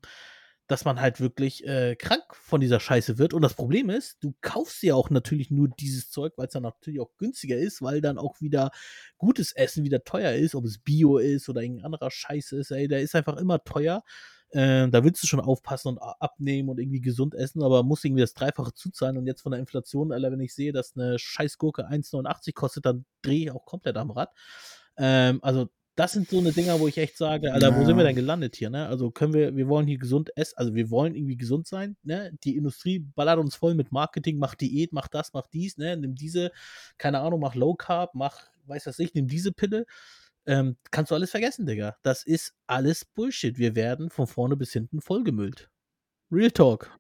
[0.69, 3.35] dass man halt wirklich, äh, krank von dieser Scheiße wird.
[3.35, 7.01] Und das Problem ist, du kaufst ja auch natürlich nur dieses Zeug, weil's dann natürlich
[7.01, 8.71] auch günstiger ist, weil dann auch wieder
[9.19, 12.71] gutes Essen wieder teuer ist, ob es Bio ist oder irgend 'n anderer Scheiß ist,
[12.71, 14.03] ey, der ist einfach immer teuer.
[14.55, 18.21] Ähm, da willst du schon aufpassen und abnehmen und irgendwie gesund essen, aber musst irgendwie
[18.23, 19.17] das Dreifache zuzahlen.
[19.19, 23.05] Und jetzt von der Inflation, Alter, wenn ich sehe, dass 'ne Scheißgurke 1,89 kostet, dann
[23.23, 24.31] drehe ich auch komplett am Rad.
[24.99, 28.05] Ähm, also, das sind so 'ne Dinger, wo ich echt sage: „Alter, wo sind wir
[28.05, 28.17] denn Ja.
[28.17, 31.37] gelandet hier, ne?“ Also, können wir wir wollen hier gesund essen also, wir wollen irgendwie
[31.37, 32.33] gesund sein, ne?
[32.45, 35.97] Die Industrie ballert uns voll mit Marketing, mach Diät, mach das, mach dies, ne?
[35.97, 36.51] Nimm diese
[36.99, 39.85] keine Ahnung, mach Low Carb, mach weiß was ich, nimm diese Pille.
[40.47, 41.97] ähm, kannst du alles vergessen, Digga.
[42.03, 43.59] Das ist alles Bullshit.
[43.59, 45.71] Wir werden von vorne bis hinten vollgemüllt.
[46.33, 46.91] Real Talk.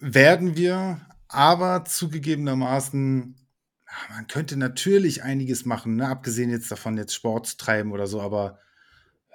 [0.00, 3.41] Werden wir, aber zugegebenermaßen, ja,
[4.10, 6.08] man könnte natürlich einiges machen, ne?
[6.08, 8.58] abgesehen jetzt davon, jetzt Sport zu treiben oder so, aber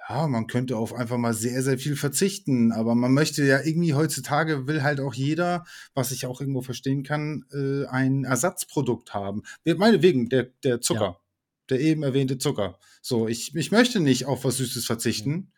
[0.08, 2.72] ja, man könnte auf einfach mal sehr, sehr viel verzichten.
[2.72, 7.02] Aber man möchte ja irgendwie heutzutage will halt auch jeder, was ich auch irgendwo verstehen
[7.02, 9.42] kann, äh, ein Ersatzprodukt haben.
[9.64, 11.00] Meinetwegen, der, der Zucker.
[11.00, 11.20] Ja.
[11.68, 12.78] Der eben erwähnte Zucker.
[13.02, 15.52] So, ich, ich möchte nicht auf was Süßes verzichten.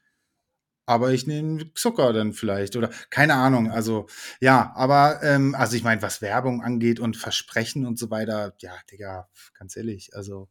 [0.87, 3.71] Aber ich nehme Zucker dann vielleicht oder keine Ahnung.
[3.71, 4.07] Also
[4.41, 8.73] ja, aber ähm, also ich meine, was Werbung angeht und Versprechen und so weiter, ja,
[8.91, 9.29] Digga,
[9.59, 10.49] ganz ehrlich, also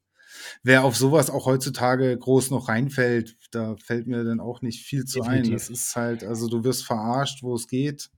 [0.64, 5.06] wer auf sowas auch heutzutage groß noch reinfällt, da fällt mir dann auch nicht viel
[5.06, 5.44] zu ein.
[5.44, 5.68] Definitiv.
[5.68, 8.10] Das ist halt, also du wirst verarscht, wo es geht.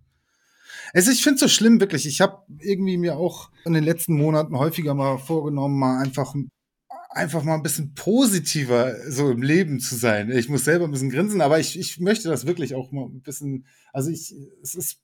[0.94, 2.06] Es, ich finde es so schlimm, wirklich.
[2.06, 6.34] Ich habe irgendwie mir auch in den letzten Monaten häufiger mal vorgenommen, mal einfach,
[7.14, 10.32] einfach mal ein bisschen positiver so im Leben zu sein.
[10.32, 13.22] Ich muss selber ein bisschen grinsen, aber ich, ich möchte das wirklich auch mal ein
[13.22, 14.34] bisschen, also ich,
[14.64, 15.00] es ist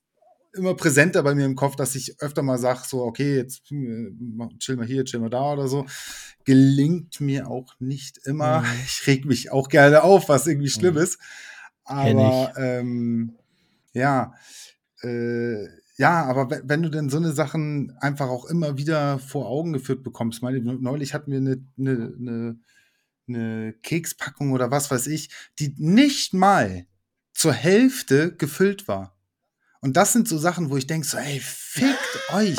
[0.54, 4.58] immer präsenter bei mir im Kopf, dass ich öfter mal sage, so, okay, jetzt äh,
[4.60, 5.86] chill mal hier, chill mal da oder so.
[6.46, 8.62] Gelingt mir auch nicht immer.
[8.62, 8.66] Mhm.
[8.86, 11.02] Ich reg mich auch gerne auf, was irgendwie schlimm Mhm.
[11.02, 11.20] ist.
[11.84, 13.36] Aber ähm,
[13.94, 14.34] ja,
[15.02, 15.68] äh,
[15.98, 19.74] ja, aber we- wenn du denn so eine Sachen einfach auch immer wieder vor Augen
[19.74, 22.60] geführt bekommst, meine, neulich hatten wir eine, eine, eine,
[23.28, 25.30] eine Kekspackung oder was weiß ich,
[25.60, 26.86] die nicht mal
[27.34, 29.18] zur Hälfte gefüllt war.
[29.82, 32.58] Und das sind so Sachen, wo ich denke so, ey, fickt euch,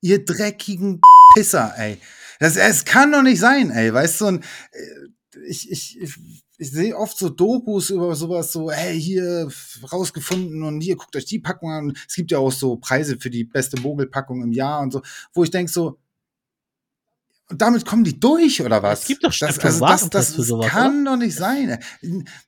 [0.00, 1.00] ihr dreckigen
[1.34, 1.98] Pisser, ey.
[2.40, 6.14] Das, es kann doch nicht sein, ey, weißt du, und äh, ich, ich, ich,
[6.58, 9.48] ich sehe oft so Dokus über sowas, so, hey, hier
[9.92, 11.96] rausgefunden und hier guckt euch die Packung an.
[12.06, 15.00] Es gibt ja auch so Preise für die beste Mogelpackung im Jahr und so,
[15.32, 15.98] wo ich denke so,
[17.50, 19.02] und damit kommen die durch, oder was?
[19.02, 21.78] Es gibt doch das, also das, das, für das sowas, kann doch nicht sein.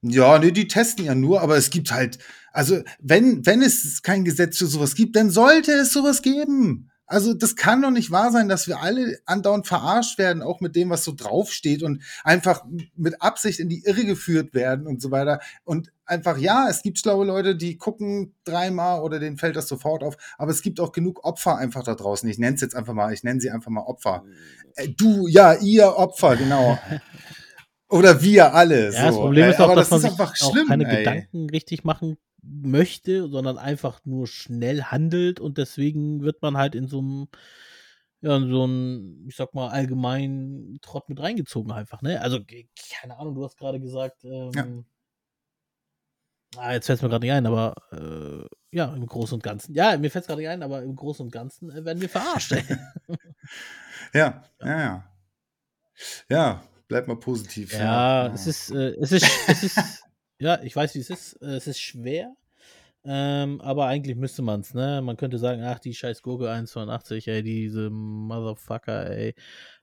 [0.02, 2.18] Ja, nee, die testen ja nur, aber es gibt halt,
[2.52, 6.89] also wenn, wenn es kein Gesetz für sowas gibt, dann sollte es sowas geben.
[7.10, 10.76] Also das kann doch nicht wahr sein, dass wir alle andauernd verarscht werden, auch mit
[10.76, 15.10] dem, was so draufsteht und einfach mit Absicht in die Irre geführt werden und so
[15.10, 15.40] weiter.
[15.64, 20.04] Und einfach, ja, es gibt schlaue Leute, die gucken dreimal oder denen fällt das sofort
[20.04, 22.28] auf, aber es gibt auch genug Opfer einfach da draußen.
[22.28, 24.22] Ich nenne es jetzt einfach mal, ich nenne sie einfach mal Opfer.
[24.76, 26.78] Äh, Du, ja, ihr Opfer, genau.
[27.88, 28.92] Oder wir alle.
[28.94, 29.22] Ja, das so.
[29.22, 30.96] Problem Äh, ist auch, aber dass das man ist sich einfach auch schlimm, keine ey.
[30.98, 36.88] Gedanken richtig machen möchte, sondern einfach nur schnell handelt und deswegen wird man halt in
[36.88, 37.28] so einem,
[38.20, 42.20] ja, in so einem, ich sag mal, allgemeinen Trott mit reingezogen einfach, ne?
[42.20, 42.38] Also,
[43.00, 44.84] keine Ahnung, du hast gerade gesagt, ähm,
[46.56, 49.74] ah, jetzt fällt es mir gerade nicht ein, aber äh, ja, im Großen und Ganzen.
[49.74, 52.08] Ja, mir fällt es gerade nicht ein, aber im Großen und Ganzen äh, werden wir
[52.08, 52.54] verarscht.
[54.12, 55.04] Ja, ja, ja.
[56.28, 57.72] Ja, bleib mal positiv.
[57.72, 58.34] Ja, ja.
[58.34, 60.04] es ist, äh, es ist, es ist,
[60.40, 61.34] ja, ich weiß, wie es ist.
[61.42, 62.32] Äh, Es ist schwer,
[63.04, 65.00] ähm, aber eigentlich müsste man es, ne?
[65.02, 69.34] Man könnte sagen, ach, die scheiß Gurke 1,82, ey, diese Motherfucker, ey,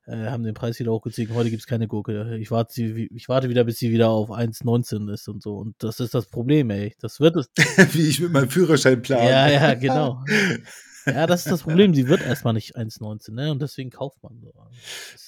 [0.05, 1.33] äh, haben den Preis wieder hochgezogen.
[1.35, 2.37] Heute gibt es keine Gurke.
[2.37, 5.55] Ich warte, sie, ich warte wieder, bis sie wieder auf 1,19 ist und so.
[5.55, 6.95] Und das ist das Problem, ey.
[7.01, 7.49] Das wird es.
[7.93, 9.29] Wie ich mit meinem Führerschein plane.
[9.29, 10.23] Ja, ja, genau.
[11.07, 11.93] Ja, das ist das Problem.
[11.93, 13.51] Sie wird erstmal nicht 1,19, ne?
[13.51, 14.53] Und deswegen kauft man so.
[14.59, 14.73] Halt-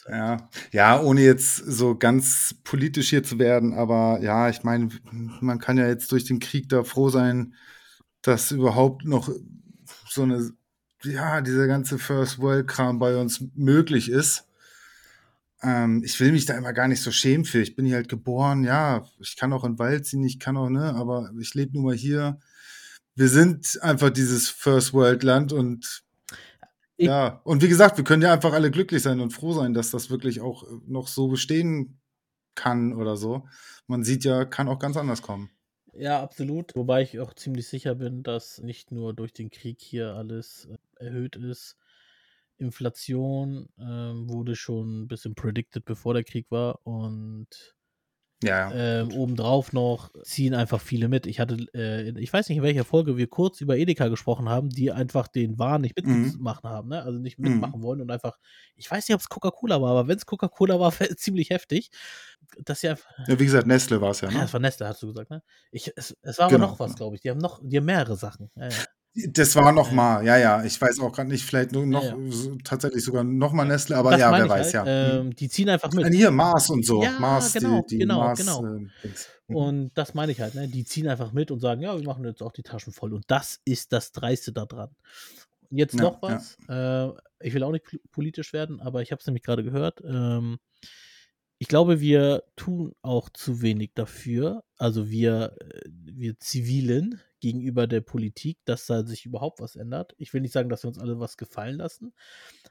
[0.09, 4.89] Ja, ja, ohne jetzt so ganz politisch hier zu werden, aber ja, ich meine,
[5.41, 7.53] man kann ja jetzt durch den Krieg da froh sein,
[8.21, 9.29] dass überhaupt noch
[10.07, 10.51] so eine,
[11.03, 14.45] ja, dieser ganze First World Kram bei uns möglich ist.
[15.61, 17.59] Ähm, ich will mich da immer gar nicht so schämen für.
[17.61, 20.57] Ich bin hier halt geboren, ja, ich kann auch in den Wald ziehen, ich kann
[20.57, 22.39] auch, ne, aber ich lebe nun mal hier.
[23.19, 26.03] Wir sind einfach dieses First World Land und
[26.95, 29.73] Ich- ja, und wie gesagt, wir können ja einfach alle glücklich sein und froh sein,
[29.73, 31.99] dass das wirklich auch noch so bestehen
[32.55, 33.45] kann oder so.
[33.87, 35.49] Man sieht ja, kann auch ganz anders kommen.
[35.93, 36.73] Ja, absolut.
[36.77, 40.77] Wobei ich auch ziemlich sicher bin, dass nicht nur durch den Krieg hier alles äh,
[41.05, 41.75] erhöht ist.
[42.57, 46.85] Inflation ähm, wurde schon ein bisschen predicted, bevor der Krieg war.
[46.85, 47.75] Und
[48.43, 48.73] Ja, ja.
[48.73, 51.25] ähm, obendrauf noch ziehen einfach viele mit.
[51.27, 54.69] Ich hatte, äh, ich weiß nicht, in welcher Folge wir kurz über Edeka gesprochen haben,
[54.69, 56.31] die einfach den Wahn nicht Mhm.
[56.33, 57.01] mitmachen haben, ne?
[57.03, 57.43] Also nicht Mhm.
[57.43, 58.37] mitmachen wollen und einfach,
[58.75, 61.91] ich weiß nicht, ob es Coca-Cola war, aber wenn es Coca-Cola war, es ziemlich heftig.
[62.65, 64.41] Dass sie einfach, ja wie gesagt, Nestle war es ja, ja, ne?
[64.41, 65.43] das war Nestle, hast du gesagt, ne?
[65.71, 66.95] Ich, es, es war aber Genau, noch was, genau.
[66.95, 67.21] glaube ich.
[67.21, 68.51] Die haben noch, die haben mehrere Sachen.
[68.55, 68.85] Ja, ja.
[69.15, 69.95] Das war noch Ja.
[69.95, 70.63] mal, ja, ja.
[70.63, 73.97] Ich weiß auch gerade nicht, vielleicht nur noch, Ja, so, tatsächlich sogar noch mal Nestle,
[73.97, 74.87] aber das ja, wer weiß, halt.
[74.87, 75.19] ja.
[75.19, 76.03] Ähm, die ziehen einfach mit.
[76.03, 77.03] Nein, hier, Mars und so.
[77.03, 78.63] Ja, Mars, genau, die, die genau, Mars, genau.
[78.65, 78.79] äh.
[79.47, 79.55] Mhm.
[79.55, 80.67] Und das meine ich halt, ne?
[80.67, 83.13] Die ziehen einfach mit und sagen, ja, wir machen jetzt auch die Taschen voll.
[83.13, 84.95] Und das ist das Dreiste daran.
[85.71, 86.39] Jetzt Ja, noch ja.
[86.39, 86.57] was.
[86.69, 90.01] Äh, ich will auch nicht pol- politisch werden, aber ich habe es nämlich gerade gehört.
[90.05, 90.59] Ähm,
[91.57, 98.01] ich glaube, wir tun auch zu wenig dafür, also wir, äh, wir Zivilen gegenüber der
[98.01, 100.13] Politik, dass da sich überhaupt was ändert.
[100.17, 102.13] Ich will nicht sagen, dass wir uns alle was gefallen lassen,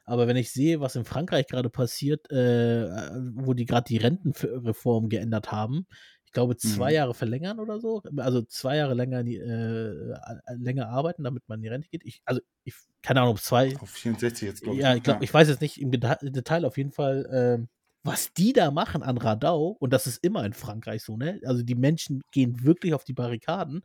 [0.05, 3.97] aber wenn ich sehe, was in Frankreich gerade passiert, äh, äh wo die gerade die
[3.97, 5.85] Rentenreform geändert haben,
[6.29, 6.95] ich glaube, zwei Mhm.
[6.95, 11.63] Jahre verlängern oder so, also zwei Jahre länger, äh, a- länger arbeiten, damit man in
[11.63, 12.05] die Rente geht.
[12.05, 14.83] Ich, also, ich, keine Ahnung, ob zwei, Auf 64 jetzt, glaube ich.
[14.83, 14.97] ja, ne?
[14.97, 17.67] ich glaube, ich weiß jetzt nicht im Detail auf jeden Fall, ähm,
[18.03, 21.41] was die da machen an Radau, und das ist immer in Frankreich so, ne?
[21.45, 23.81] Also die Menschen gehen wirklich auf die Barrikaden,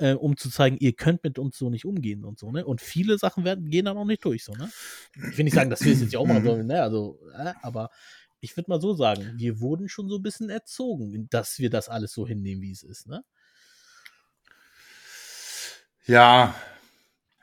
[0.00, 2.64] äh, um zu zeigen, ihr könnt mit uns so nicht umgehen und so, ne?
[2.64, 4.70] Und viele Sachen werden, gehen dann auch nicht durch, so, ne?
[5.30, 6.46] Ich will nicht sagen, dass wir es jetzt ja auch machen Mhm.
[6.46, 6.82] sollen, ne?
[6.82, 7.90] Also, äh, aber
[8.40, 11.88] ich würde mal so sagen, wir wurden schon so ein bisschen erzogen, dass wir das
[11.88, 13.22] alles so hinnehmen, wie es ist, ne?
[16.06, 16.54] Ja.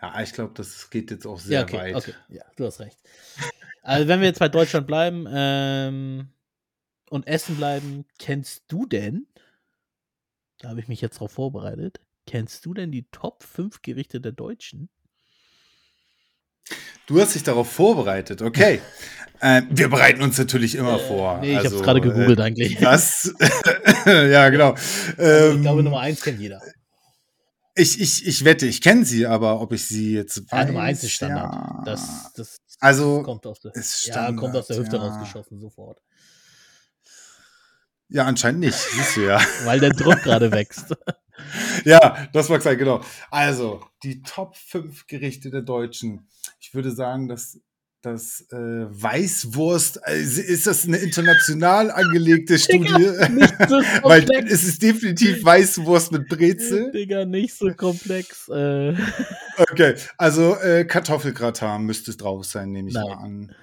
[0.01, 1.95] Ja, ich glaube, das geht jetzt auch sehr ja, okay, weit.
[1.95, 2.97] okay, ja, du hast recht.
[3.81, 6.29] Also, wenn wir jetzt bei Deutschland bleiben ähm,
[7.09, 9.27] und Essen bleiben, kennst du denn,
[10.59, 14.33] da habe ich mich jetzt drauf vorbereitet, kennst du denn die Top 5 Gerichte der
[14.33, 14.89] Deutschen?
[17.07, 18.81] Du hast dich darauf vorbereitet, okay.
[19.39, 21.39] äh, wir bereiten uns natürlich immer Äh, vor.
[21.39, 22.77] nee, ich habe also, es gerade gegoogelt äh, eigentlich.
[22.81, 23.33] Das,
[24.05, 24.75] ja, genau.
[25.17, 26.61] Also, ich glaube, Ähm, Nummer 1 kennt jeder.
[27.75, 30.81] ich, ich, ich wette, ich kenne sie, aber ob ich sie jetzt Ja, weiß, Nummer
[30.81, 31.53] 1 ist Standard.
[31.53, 31.81] ja.
[31.85, 35.03] Das, das Also, kommt aus der, ist ja, kommt aus der Standard, Hüfte ja.
[35.03, 36.01] rausgeschossen, sofort.
[38.09, 39.41] Ja, anscheinend nicht, siehst du ja.
[39.63, 40.95] Weil der Druck gerade wächst.
[41.85, 43.01] Ja, das mag sein, genau.
[43.31, 46.27] Also, die Top 5 Gerichte der Deutschen.
[46.59, 47.59] Ich würde sagen, dass
[48.01, 53.09] das äh, Weißwurst, also ist das eine international angelegte Studie?
[53.31, 56.91] nicht so Weil es ist definitiv Weißwurst mit Brezel.
[56.91, 58.47] Digga, nicht so komplex.
[58.49, 58.93] Äh,
[59.57, 63.03] Okay, also äh, Kartoffelgratin müsste es drauf sein, nehme ich Nein.
[63.07, 63.55] mal an.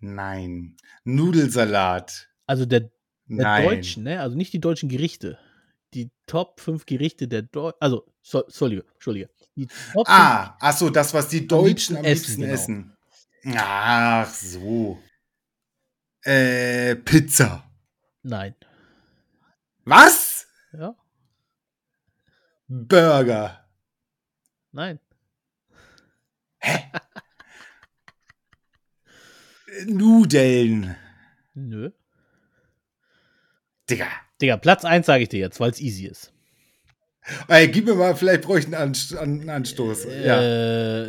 [0.00, 0.76] Nein.
[1.04, 2.28] Nudelsalat.
[2.46, 2.90] also der,
[3.26, 3.62] der.
[3.62, 4.20] Deutschen, ne?
[4.20, 5.38] Also nicht die deutschen Gerichte.
[5.94, 7.76] Die Top 5 Gerichte der Deutschen.
[7.80, 9.30] Also, so, Entschuldige, Entschuldige.
[9.56, 12.96] Die Top Ah, ach so, das, was die Deutschen am liebsten essen,
[13.44, 13.56] essen.
[13.56, 14.98] Ach so.
[16.22, 17.64] Äh, Pizza.
[18.22, 18.30] 5.
[18.30, 18.54] Nein.
[19.84, 20.46] Was?
[20.72, 20.94] Ja?
[22.68, 23.66] Burger.
[24.72, 25.00] Nein.
[29.86, 30.96] Nudeln.
[31.54, 31.90] Nö.
[33.88, 34.08] Digga.
[34.40, 36.32] Digga, Platz 1 sage ich dir jetzt, weil es easy ist.
[37.48, 40.06] Ey, gib mir mal, vielleicht bräuchte ich einen Anst- einen Anstoß.
[40.24, 40.40] ja.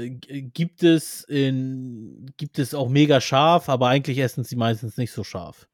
[0.01, 4.97] Äh, g- gibt es in gibt es auch mega scharf, aber eigentlich essen sie meistens
[4.97, 5.67] nicht so scharf.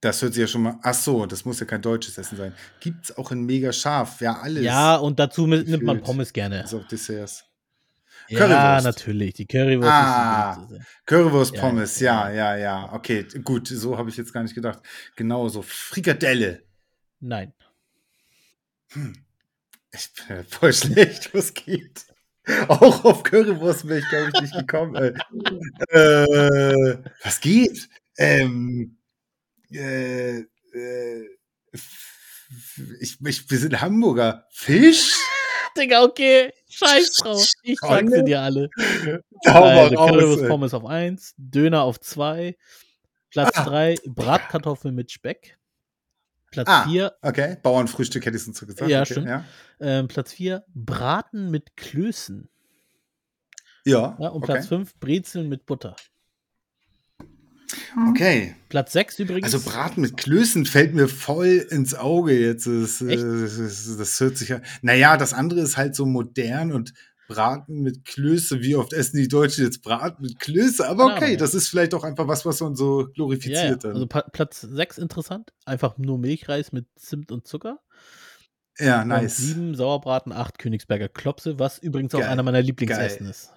[0.00, 0.78] Das hört sich ja schon mal.
[0.82, 2.52] Ach so, das muss ja kein deutsches Essen sein.
[2.80, 4.20] Gibt's auch in mega scharf.
[4.20, 4.62] Ja, alles.
[4.64, 6.02] Ja, und dazu mi- nimmt man.
[6.02, 6.64] Pommes gerne.
[6.64, 7.44] Ist auch Desserts.
[8.28, 8.84] Ja, Currywurst.
[8.86, 9.34] natürlich.
[9.34, 10.50] Die Currywurst Ah.
[10.52, 10.92] ist die beliebteste.
[11.06, 12.30] Currywurst Ja, Pommes, ja.
[12.56, 12.92] ja.
[12.92, 14.80] Okay, gut, so habe ich jetzt gar nicht gedacht.
[15.16, 15.62] Genau so.
[15.62, 16.62] Frikadelle.
[17.20, 17.52] Nein.
[19.92, 22.06] Ich bin ja voll schlecht, was geht.
[22.68, 24.94] Auch auf Currywurst wäre ich, glaube ich, nicht gekommen.
[25.88, 27.88] äh, was geht?
[28.18, 28.98] Ähm,
[29.72, 31.28] äh, äh,
[33.00, 34.46] ich, ich, wir sind Hamburger.
[34.52, 35.14] Fisch?
[35.76, 36.52] Digga, okay.
[36.76, 37.52] Scheiß drauf.
[37.62, 38.24] Ich sag sie Tonne?
[38.24, 38.68] dir alle.
[39.44, 40.48] Also raus.
[40.48, 42.56] Pommes auf 1, Döner auf 2,
[43.30, 43.64] Platz Ah.
[43.64, 45.58] 3, Bratkartoffeln mit Speck.
[46.50, 46.84] Platz Ah.
[46.84, 48.90] 4, Okay, Bauernfrühstück hätte ich sonst so gesagt.
[48.90, 49.28] Ja, okay, stimmt.
[49.28, 49.44] Ja,
[49.80, 52.48] ähm, Platz 4, Braten mit Klößen.
[53.84, 54.52] ja, Ja, und okay.
[54.52, 55.96] Platz 5, Brezeln mit Butter.
[58.10, 58.54] Okay.
[58.68, 59.54] Platz 6 übrigens.
[59.54, 62.66] Also Braten mit Klößen fällt mir voll ins Auge jetzt.
[62.66, 64.60] Das, äh, das, das, das hört sich ja.
[64.82, 66.94] Naja, das andere ist halt so modern und
[67.28, 68.60] Braten mit Klöße.
[68.60, 70.86] Wie oft essen die Deutschen jetzt Braten mit Klöße?
[70.88, 71.38] Aber okay, Ahnung.
[71.38, 73.12] das ist vielleicht auch einfach was, was man so ja, ja.
[73.14, 75.52] glorifiziert Also Platz 6 interessant.
[75.64, 77.80] Einfach nur Milchreis mit Zimt und Zucker.
[78.78, 79.36] Ja, Und nice.
[79.36, 83.52] 7 Sauerbraten, 8 Königsberger Klopse, was übrigens auch Geil, einer meiner Lieblingsessen ist.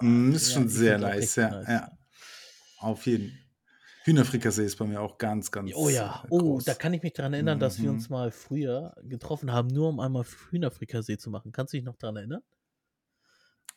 [0.00, 1.68] Mm, ist Ja, schon sehr auch nice, ja, nice.
[1.68, 1.97] ja.
[2.78, 3.36] Auf jeden
[4.04, 6.64] Hühnerfrikassee ist bei mir auch ganz, ganz Oh ja, äh, oh, groß.
[6.64, 7.96] da kann ich mich dran erinnern, dass wir Mhm.
[7.96, 11.52] uns mal früher getroffen haben, nur um einmal Hühnerfrikassee zu machen.
[11.52, 12.40] Kannst du dich noch dran erinnern?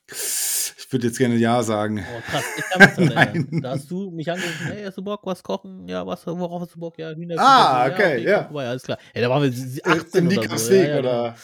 [0.10, 2.04] Ich würde jetzt gerne Ja sagen.
[2.18, 3.62] Oh, krass, ich kann mich dran erinnern.
[3.62, 5.88] Da hast du mich angerufen, hey, hast du Bock, was kochen?
[5.88, 6.98] Ja, was, worauf hast du Bock?
[6.98, 7.40] Ja, Hühnerfrikassee.
[7.50, 8.38] Ah, ja, okay, ja.
[8.40, 8.98] komm vorbei, alles klar.
[9.14, 10.74] Ey, da waren wir sie- Äh, 18 Im oder so.
[10.74, 11.00] Ja, ja, genau.
[11.24, 11.36] oder?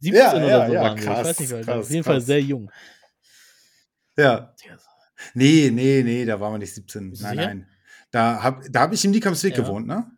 [0.00, 1.00] 17 Ja, oder ja, so ja, waren wir.
[1.02, 2.26] Ich krass, weiß nicht, krass, auf jeden Fall krass.
[2.26, 2.70] sehr jung.
[4.16, 4.54] Ja.
[4.56, 4.66] So-
[5.34, 7.10] Nee, nee, nee, da waren wir nicht 17.
[7.10, 7.48] Bist du Nein, sicher?
[7.48, 7.68] nein.
[8.10, 9.62] Da habe da hab ich im Nickhamsweg Ja.
[9.62, 10.10] gewohnt, ne?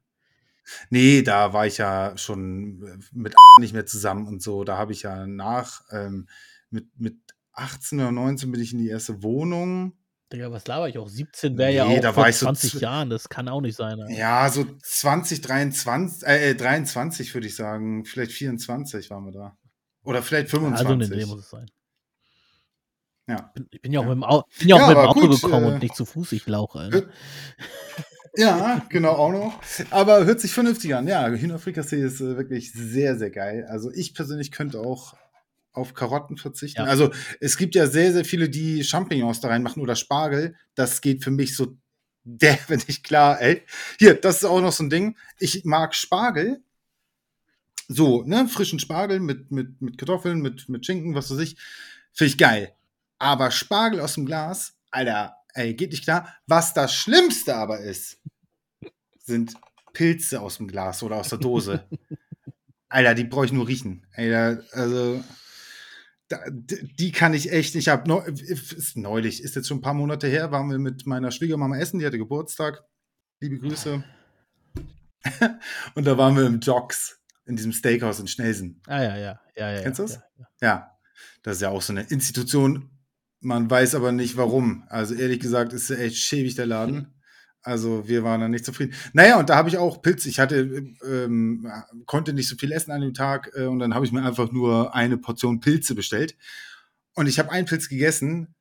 [0.90, 4.64] Nee, da war ich ja schon äh, mit nicht mehr zusammen und so.
[4.64, 6.26] Da habe ich ja nach, ähm,
[6.70, 7.16] mit, mit
[7.52, 9.92] 18 oder 19 bin ich in die erste Wohnung.
[10.32, 11.08] Digga, was laber ich auch?
[11.08, 13.48] 17 wäre ja Nee, auch da vor war ich so 20 zw Jahren, das kann
[13.48, 14.12] auch nicht sein, Alter.
[14.12, 18.04] Ja, so 20, 23 äh, äh, 23 würde ich sagen.
[18.04, 19.56] Vielleicht 24 waren wir da.
[20.02, 21.26] Oder vielleicht Ja, also in dem Dreh 25.
[21.28, 21.66] muss es sein.
[23.28, 23.52] Ja.
[23.72, 24.08] Ich bin ja auch Ja.
[24.08, 25.96] mit dem Au bin ja auch Ja, mit dem Auto gut, gekommen äh und nicht
[25.96, 26.98] zu Fuß, ich Lauch, Alter.
[26.98, 27.10] hört
[28.36, 29.60] ja, genau, auch noch.
[29.90, 31.08] Aber hört sich vernünftig an.
[31.08, 33.66] Ja, Hühnerfrikassee ist, äh, wirklich sehr, sehr geil.
[33.68, 35.14] Also, ich persönlich könnte auch
[35.72, 36.82] auf Karotten verzichten.
[36.82, 36.86] Ja.
[36.86, 40.56] Also, es gibt ja sehr, sehr viele, die Champignons da reinmachen oder Spargel.
[40.74, 41.76] Das geht für mich so
[42.24, 43.62] derbe nicht klar, ey.
[43.98, 45.16] Hier, das ist auch noch so 'n Ding.
[45.40, 46.62] Ich mag Spargel
[47.88, 51.56] so, ne, frischen Spargel mit mit mit Kartoffeln, mit mit Schinken, was weiß ich,
[52.12, 52.75] finde ich geil.
[53.20, 56.34] Aber Spargel aus'm Glas, Alter, ey, geht nicht klar.
[56.46, 58.18] Was das Schlimmste aber ist,
[59.18, 59.54] sind
[59.92, 61.84] Pilze aus'm Glas oder aus der Dose.
[62.88, 64.06] Alter, die brauche ich nur riechen.
[64.16, 65.22] Da also,
[66.28, 68.06] da die kann ich echt nicht ab.
[68.06, 71.78] Neu ist neulich, ist jetzt schon 'n paar Monate her, waren wir mit meiner Schwiegermama
[71.78, 72.84] essen, die hatte Geburtstag.
[73.40, 74.04] Liebe Grüße.
[75.94, 78.80] Und da waren wir im Jocks in diesem Steakhouse in Schnelsen.
[78.86, 79.40] Ah, ja, ja.
[79.56, 80.14] Ja, ja, Kennst ja, du das?
[80.14, 80.68] ja, ja.
[80.68, 80.90] Ja.
[81.42, 82.90] Das ist ja auch so 'ne Institution.
[83.46, 84.82] Man weiß aber nicht warum.
[84.88, 87.14] Also, ehrlich gesagt ist der echt schäbig, der Laden.
[87.62, 88.92] Also, wir waren da nicht zufrieden.
[89.12, 90.58] Na ja, und da habe ich auch Pilze ich hatte,
[91.08, 91.70] ähm
[92.06, 94.50] konnte nicht so viel essen an dem Tag, äh, und dann habe ich mir einfach
[94.50, 96.36] nur eine Portion Pilze bestellt.
[97.14, 98.52] Und ich habe einen Pilz gegessen.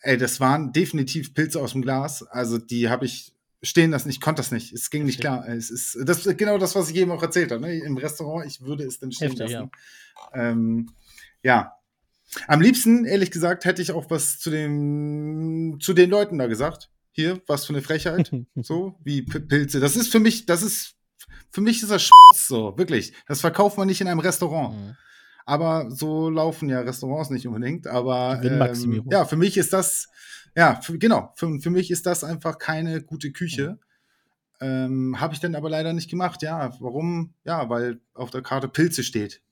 [0.00, 2.24] Ey, das waren definitiv Pilze aus'm Glas.
[2.24, 4.10] Also, die habe ich stehen lassen.
[4.10, 4.72] Ich konnte das nicht.
[4.72, 5.46] Es ging nicht klar.
[5.46, 7.78] Es ist das ist genau das, was ich eben auch erzählt habe, ne?
[7.78, 9.60] Im Restaurant, ich würde es dann stehen Heftig, ja.
[9.60, 9.70] lassen.
[10.34, 10.90] Ähm,
[11.44, 11.76] ja.
[12.48, 16.90] Am liebsten, ehrlich gesagt, hätte ich auch was zu dem zu den Leuten da gesagt.
[17.12, 19.80] Hier, was für 'ne Frechheit, so, wie P Pilze.
[19.80, 20.94] Das ist für mich das ist
[21.50, 23.12] für mich ist das so, wirklich.
[23.26, 24.74] Das verkauft man nicht in einem Restaurant.
[24.74, 24.96] Mhm.
[25.44, 27.86] Aber so laufen ja Restaurants nicht unbedingt.
[27.86, 30.08] Aber, ähm, ja, für mich ist das
[30.56, 33.32] ja, für genau, für für mich ist das einfach keine gute Mhm.
[33.34, 33.78] Küche.
[34.60, 36.42] Ähm, habe ich dann aber leider nicht gemacht.
[36.42, 37.34] Ja, warum?
[37.44, 39.42] Ja, weil auf der Karte Pilze steht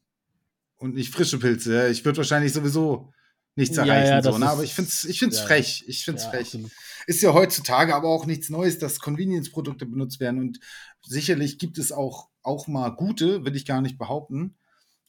[0.81, 1.75] und nicht frische Pilze.
[1.75, 3.13] Ja, ich würde wahrscheinlich sowieso
[3.55, 4.47] nichts Ja, erreichen ja, so, das ne?
[4.49, 5.85] Aber ich finde es ich finde es ja, frech.
[5.87, 6.47] Ich finde es ja, frech.
[6.47, 6.71] absolut.
[7.07, 10.59] Ist ja heutzutage aber auch nichts Neues, dass Convenience-Produkte benutzt werden und
[11.03, 14.57] sicherlich gibt es auch auch mal gute, will ich gar nicht behaupten.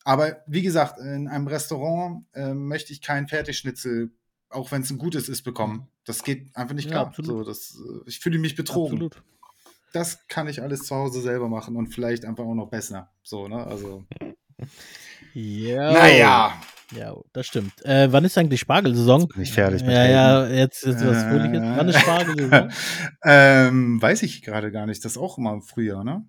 [0.04, 4.12] Aber wie gesagt, in einem Restaurant, ähm, möchte ich kein Fertigschnitzel,
[4.50, 5.88] auch wenn's 'n gutes ist, bekommen.
[6.06, 7.14] Das geht einfach nicht Ja, klar.
[7.24, 8.96] So, das äh, ich fühle mich betrogen.
[8.96, 9.24] Absolut.
[9.94, 13.12] Das kann ich alles zu Hause selber machen und vielleicht einfach auch noch besser.
[13.24, 13.66] So, ne?
[13.66, 14.04] Also
[15.34, 15.92] Ja.
[15.92, 16.62] Na ja.
[17.32, 17.86] Das stimmt.
[17.86, 19.22] Äh, wann ist eigentlich Spargelsaison?
[19.22, 20.12] Jetzt ich fertig Ja, Reden.
[20.12, 21.62] ja, jetzt ist was Fröhliches.
[21.62, 22.72] Wann ist Spargelsaison?
[23.24, 25.04] Ähm, weiß ich grade gar nicht.
[25.06, 26.26] Das ist auch immer im Frühjahr, ne?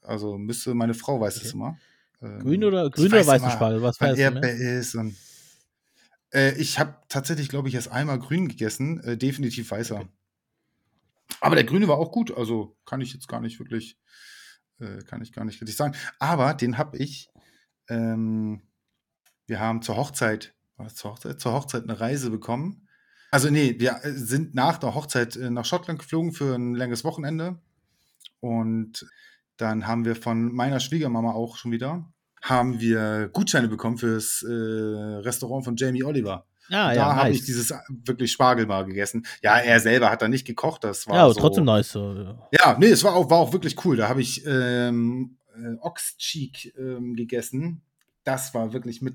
[0.00, 1.50] Also, müsste meine Frau weiß Okay.
[1.52, 1.76] immer.
[2.22, 3.82] Ähm, Grün oder grün oder weiß weißen Spargel?
[3.82, 4.22] Was weißt du, ne?
[4.22, 5.14] Erdbeer ist und
[6.32, 9.96] äh, ich habe tatsächlich, glaube ich, erst einmal grün gegessen, äh, definitiv weißer.
[9.96, 10.08] Okay.
[11.40, 13.98] Aber der grüne war auch gut, also, kann ich jetzt gar nicht wirklich
[14.80, 15.94] äh, kann ich gar nicht richtig sagen.
[16.18, 17.28] Aber den habe ich
[17.88, 18.62] ähm,
[19.46, 21.40] wir haben zur Hochzeit war das zur Hochzeit?
[21.40, 22.86] Zur Hochzeit 'ne Reise bekommen.
[23.30, 27.04] Also, ne, wir, äh, sind nach der Hochzeit, äh, nach Schottland geflogen für 'n längeres
[27.04, 27.58] Wochenende.
[28.40, 29.06] Und
[29.56, 32.06] dann haben wir von meiner Schwiegermama auch schon wieder
[32.40, 36.46] haben wir Gutscheine bekommen fürs, äh, Restaurant von Jamie Oliver.
[36.70, 37.46] Ah, Und ja, da habe ich nice.
[37.46, 39.26] dieses a wirklich Spargel mal gegessen.
[39.42, 42.12] Ja, er selber hat da nicht gekocht, das war Ja, aber trotzdem so nice so,
[42.14, 42.48] ja.
[42.52, 43.96] ja, ne, es war auch war auch wirklich cool.
[43.96, 47.82] Da habe ich, ähm, äh, Ox-Cheek, ähm, gegessen.
[48.24, 49.14] Das war wirklich mit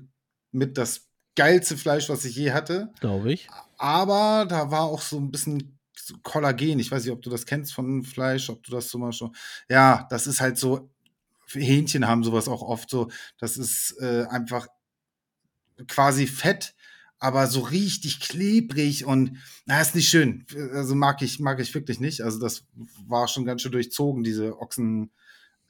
[0.52, 2.92] mit das geilste Fleisch, was ich je hatte.
[3.00, 3.48] Glaube ich.
[3.76, 6.78] Aber da war auch so 'n bisschen so Kollagen.
[6.78, 9.34] Ich weiß nicht, ob du das kennst von Fleisch, ob du das mal schon
[9.68, 10.90] ja, das ist halt so
[11.52, 13.10] Hähnchen haben so was auch oft so.
[13.38, 14.66] Das ist, äh, einfach
[15.88, 16.74] quasi Fett,
[17.18, 20.46] aber so richtig klebrig und na, ist nicht schön.
[20.72, 22.20] Also, mag ich mag ich wirklich nicht.
[22.22, 22.64] Also, das
[23.06, 25.10] war schon ganz schön durchzogen, diese Ochsen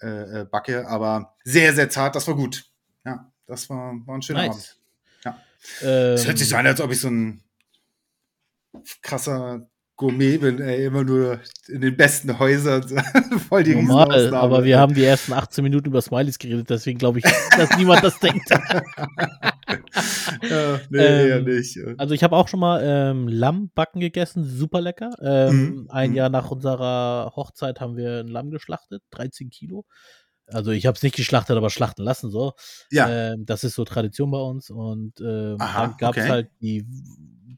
[0.02, 2.16] äh, äh, Backe, aber sehr, sehr zart.
[2.16, 2.64] Das war gut.
[3.04, 4.54] Ja, das war war 'n schöner Abend.
[4.54, 4.76] Nice.
[5.24, 5.38] Ja.
[5.80, 7.42] Es hört sich so Ähm an, als ob ich so 'n
[9.02, 9.66] krasser
[9.96, 12.82] Gourmet bin, ey, immer nur in den besten Häusern,
[13.48, 17.20] voll die Normal, aber wir haben die ersten 18 Minuten über Smileys geredet, deswegen glaube
[17.20, 17.24] ich,
[17.56, 18.48] dass niemand das denkt.
[20.50, 21.94] Ja, ne, eher Ähm, nicht, ja.
[21.96, 25.10] also, ich habe auch schon mal, ähm, Lammbacken gegessen, super lecker.
[25.22, 26.14] Ähm, Mhm, ein mhm.
[26.14, 29.84] Jahr nach unserer Hochzeit haben wir 'n Lamm geschlachtet, 13 Kilo.
[30.48, 32.54] Also, ich habe es nicht geschlachtet, aber schlachten lassen so.
[32.90, 33.06] Ja.
[33.06, 36.28] Ähm, das ist so Tradition bei uns und, ähm, Aha, dann gab's okay.
[36.28, 36.86] halt die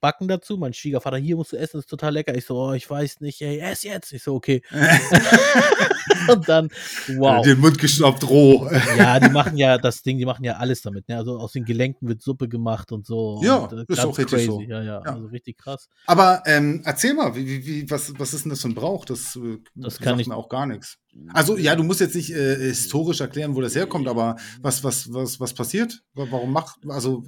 [0.00, 0.56] backen dazu.
[0.56, 2.34] Mein Schwiegervater, hier musst du essen, ist total lecker.
[2.36, 4.12] Ich so, oh, ich weiß nicht, ey, ess jetzt.
[4.12, 4.62] Ich so, okay.
[6.30, 6.68] und dann,
[7.16, 7.42] wow.
[7.44, 8.68] Den Mund gestoppt, roh.
[8.96, 11.08] ja, die machen ja das Ding, die machen ja alles damit.
[11.08, 11.16] Ne?
[11.16, 13.40] Also aus den Gelenken wird Suppe gemacht und so.
[13.42, 14.60] Ja, und, äh, ist auch richtig so.
[14.60, 15.12] Ja, ja, Ja.
[15.12, 15.88] also richtig krass.
[16.06, 19.04] Aber ähm, erzähl mal, wie, wie, was, was ist denn das für ein Brauch?
[19.04, 20.98] Das, äh, Das kann ich- mir auch gar nichts.
[21.32, 25.12] Also, ja, du musst jetzt nicht äh, historisch erklären, wo das herkommt, aber was, was,
[25.14, 26.02] was, was passiert?
[26.14, 27.22] Wa- Warum macht, also,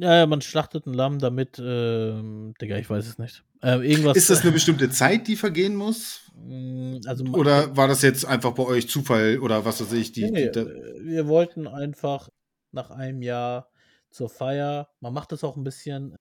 [0.00, 3.44] Ja, ja, man schlachtet ein Lamm damit, ähm, Digga, ich weiß es nicht.
[3.62, 4.16] Ähm, irgendwas.
[4.16, 6.30] ist das eine bestimmte Zeit, die vergehen muss?
[6.34, 10.12] Mm, also Oder war das jetzt einfach bei euch Zufall oder was weiß ich?
[10.12, 12.28] Die, Nee, die, äh, wir wollten einfach
[12.72, 13.70] nach einem Jahr
[14.10, 16.16] zur Feier, man macht das auch ein bisschen,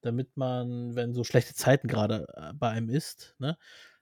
[0.00, 3.56] damit man, wenn so schlechte Zeiten gerade äh, bei einem ist, ne,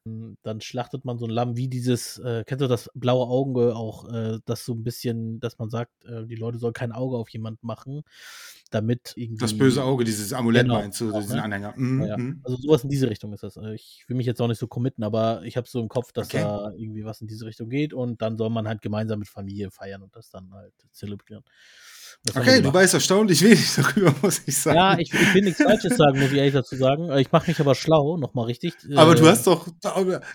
[0.05, 4.09] dann schlachtet man so ein Lamm wie dieses, äh, kennst du das blaue Auge auch,
[4.13, 7.29] äh, das so ein bisschen, dass man sagt, äh, die Leute sollen kein Auge auf
[7.31, 8.03] jemanden machen,
[8.71, 9.45] damit irgendwie.
[9.45, 11.43] das böse Auge, dieses Amulett Genau, meinst du, genau, diesen ne?
[11.45, 11.75] Anhänger.
[11.77, 12.17] Mhm, Ja, ja.
[12.19, 12.41] mhm.
[12.45, 13.57] Also sowas in diese Richtung ist das.
[13.57, 16.13] Äh, Ich will mich jetzt auch nicht so committen, aber ich habe so im Kopf,
[16.13, 16.43] dass Okay.
[16.43, 19.71] da irgendwie was in diese Richtung geht und dann soll man halt gemeinsam mit Familie
[19.71, 21.45] feiern und das dann halt zelebrieren.
[22.35, 24.77] Okay, du weißt erstaunlich wenig darüber, muss ich sagen.
[24.77, 27.11] Ja, ich, ich will nichts Falsches sagen, muss ich ehrlich dazu sagen.
[27.11, 28.75] Äh, Ich mache mich aber schlau, nochmal richtig.
[28.97, 29.69] aber du Äh, hast doch,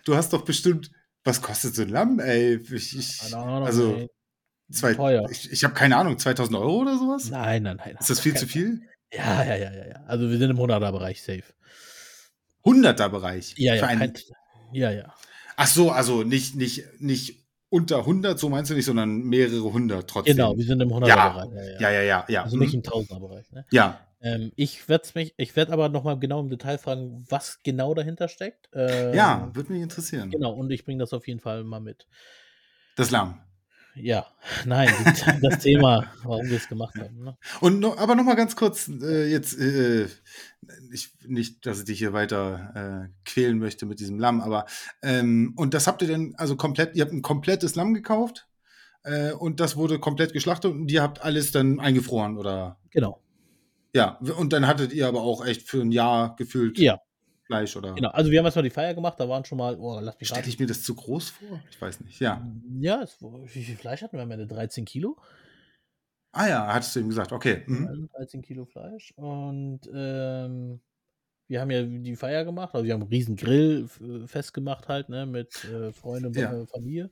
[0.05, 0.91] du hast doch bestimmt,
[1.23, 2.55] was kostet so ein Lamm, ey?
[2.71, 4.07] Ich, ich, Ahnung, also, ey.
[4.71, 5.27] zwei, teuer.
[5.29, 7.29] ich, ich habe keine Ahnung, 2000 Euro oder sowas?
[7.29, 7.97] Nein, nein, nein.
[7.99, 8.81] Ist das viel zu viel?
[9.11, 10.03] Ja, ja, ja, ja, ja.
[10.05, 11.43] Also wir sind im 100er-Bereich safe.
[12.63, 13.55] 100er Bereich.
[13.57, 14.13] Ja, Für ja, einen, kein,
[14.71, 15.13] ja, ja.
[15.55, 17.38] ach so, also nicht, nicht, nicht
[17.69, 20.35] unter 100, so meinst du nicht, sondern mehrere hundert trotzdem.
[20.35, 21.49] Genau, wir sind im 100er-Bereich.
[21.53, 21.79] Ja, ja.
[21.79, 22.43] Ja, ja, ja, ja.
[22.43, 22.79] Also nicht mhm.
[22.79, 23.51] im 1000er-Bereich.
[23.51, 23.65] Ne?
[23.71, 23.99] ja.
[24.21, 28.27] Ähm, ich werde mich, ich werde aber nochmal genau im Detail fragen, was genau dahinter
[28.27, 28.69] steckt.
[28.73, 30.29] Ähm, ja, würde mich interessieren.
[30.29, 32.05] Genau, und ich bringe das auf jeden Fall mal mit.
[32.97, 33.39] Das Lamm.
[34.01, 34.27] Ja,
[34.65, 34.89] nein,
[35.41, 37.23] das Thema, warum wir es gemacht haben.
[37.23, 37.37] Ne?
[37.61, 40.07] Und noch, aber noch mal ganz kurz, äh, jetzt, äh,
[40.91, 44.65] ich, nicht, dass ich dich hier weiter äh, quälen möchte mit diesem Lamm, aber,
[45.01, 48.47] ähm, und das habt ihr denn, also komplett, ihr habt ein komplettes Lamm gekauft
[49.03, 52.79] äh, und das wurde komplett geschlachtet und ihr habt alles dann eingefroren, oder?
[52.91, 53.21] Genau,
[53.95, 56.99] Ja, und dann hattet ihr aber auch echt für ein Jahr gefühlt ja,
[57.49, 57.93] Fleisch, oder?
[57.95, 58.09] genau.
[58.09, 60.47] Also wir haben erstmal die Feier gemacht, da waren schon mal, oh, lass mich Stelle
[60.47, 61.59] ich mir das zu groß vor?
[61.71, 62.45] Ich weiß nicht, ja.
[62.79, 64.45] Ja, es, wie viel Fleisch hatten wir am Ende?
[64.45, 65.17] 13 Kilo?
[66.31, 67.63] Ah ja, hattest du ihm gesagt, okay.
[67.65, 67.87] Mhm.
[67.87, 69.11] Also 13 Kilo Fleisch.
[69.15, 70.79] Und ähm,
[71.47, 73.87] wir haben ja die Feier gemacht, also wir haben einen riesen Grill
[74.27, 76.65] festgemacht halt, ne, mit äh, Freunden und Ja.
[76.67, 77.09] Familie.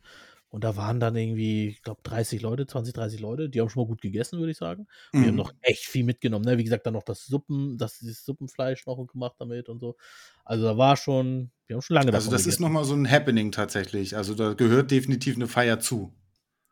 [0.49, 3.83] Und da waren dann irgendwie, ich glaube, 30 Leute, 20, 30 Leute, die haben schon
[3.83, 4.87] mal gut gegessen, würde ich sagen.
[5.11, 5.35] Wir haben Mhm.
[5.35, 6.57] noch echt viel mitgenommen, ne?
[6.57, 9.97] Wie gesagt, dann noch das Suppen, das, dieses Suppenfleisch noch gemacht damit und so.
[10.45, 12.61] Also da war schon, wir haben schon lange Also das ist gegessen.
[12.63, 14.15] nochmal so ein Happening tatsächlich.
[14.15, 16.13] Also da gehört definitiv eine Feier zu.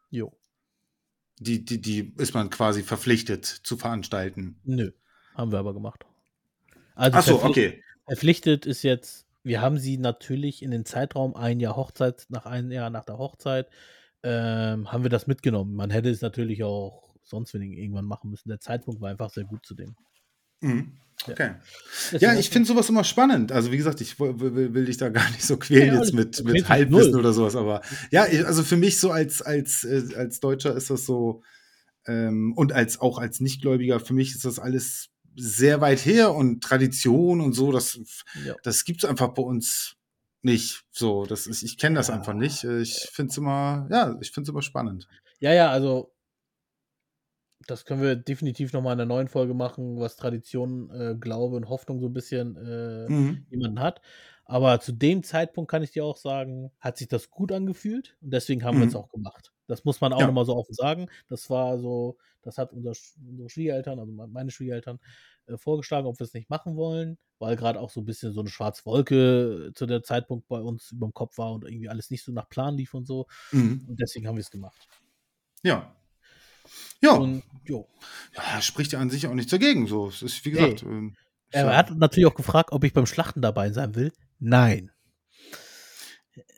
[0.10, 0.32] Jo.
[1.40, 4.58] Die, die, die ist man quasi verpflichtet zu veranstalten.
[4.64, 4.92] Nö,
[5.34, 6.06] haben wir aber gemacht.
[6.96, 7.84] Also Ach so, okay.
[8.08, 12.72] Verpflichtet ist jetzt, wir haben sie natürlich in den Zeitraum ein Jahr Hochzeit, nach einem
[12.72, 13.70] Jahr nach der Hochzeit,
[14.24, 15.76] ähm, haben wir das mitgenommen.
[15.76, 18.50] Man hätte es natürlich auch sonst irgendwann machen müssen.
[18.50, 19.96] Der Zeitpunkt war einfach sehr gut zu dem.
[20.62, 20.94] Mhm.
[21.28, 21.34] Ja.
[21.34, 21.52] Okay.
[22.20, 23.52] Ja, hast ich finde sowas immer spannend.
[23.52, 26.14] Also wie gesagt, ich will, will, will dich da gar nicht so quälen Ja, jetzt
[26.14, 27.20] mit, mit Halbwissen null.
[27.20, 27.56] oder sowas.
[27.56, 27.82] Aber
[28.12, 31.42] ja, ich- also für mich so als, als, äh, als Deutscher ist das so
[32.08, 36.64] ähm, und als auch als Nichtgläubiger, für mich ist das alles sehr weit her und
[36.64, 38.00] Tradition und so, das,
[38.34, 38.56] ja.
[38.64, 39.96] das gibt es einfach bei uns
[40.42, 40.86] nicht.
[40.92, 42.16] So, das ist, ich kenne das Ja.
[42.16, 42.64] einfach nicht.
[42.64, 45.08] Äh, Ich finde es immer, ja, ich finde es immer spannend.
[45.40, 46.14] ja, ja, also
[47.68, 51.70] das können wir definitiv nochmal in einer neuen Folge machen, was Tradition, äh, Glaube und
[51.70, 53.46] Hoffnung so ein bisschen äh, Mhm.
[53.50, 54.02] jemanden hat.
[54.46, 58.32] Aber zu dem Zeitpunkt kann ich dir auch sagen, hat sich das gut angefühlt und
[58.32, 58.96] deswegen haben wir es Mhm.
[58.96, 59.52] auch gemacht.
[59.68, 60.28] Das muss man auch Ja.
[60.28, 61.08] nochmal so offen sagen.
[61.28, 62.94] Das war so, das hat unser,
[63.28, 65.00] unsere Schwiegereltern, also me- meine Schwiegereltern,
[65.48, 68.42] äh, vorgeschlagen, ob wir es nicht machen wollen, weil gerade auch so ein bisschen so
[68.42, 72.10] eine schwarze Wolke zu der Zeitpunkt bei uns über dem Kopf war und irgendwie alles
[72.12, 73.26] nicht so nach Plan lief und so.
[73.52, 73.86] Mhm.
[73.88, 74.88] Und deswegen haben wir es gemacht.
[75.64, 75.96] Ja.
[77.02, 77.88] Ja, Und jo.
[78.36, 79.86] ja, spricht ja an sich auch nicht dagegen.
[79.88, 80.82] So, es ist wie gesagt.
[80.84, 81.16] ähm,
[81.52, 84.12] Er hat natürlich auch gefragt, ob ich beim Schlachten dabei sein will.
[84.40, 84.92] Nein.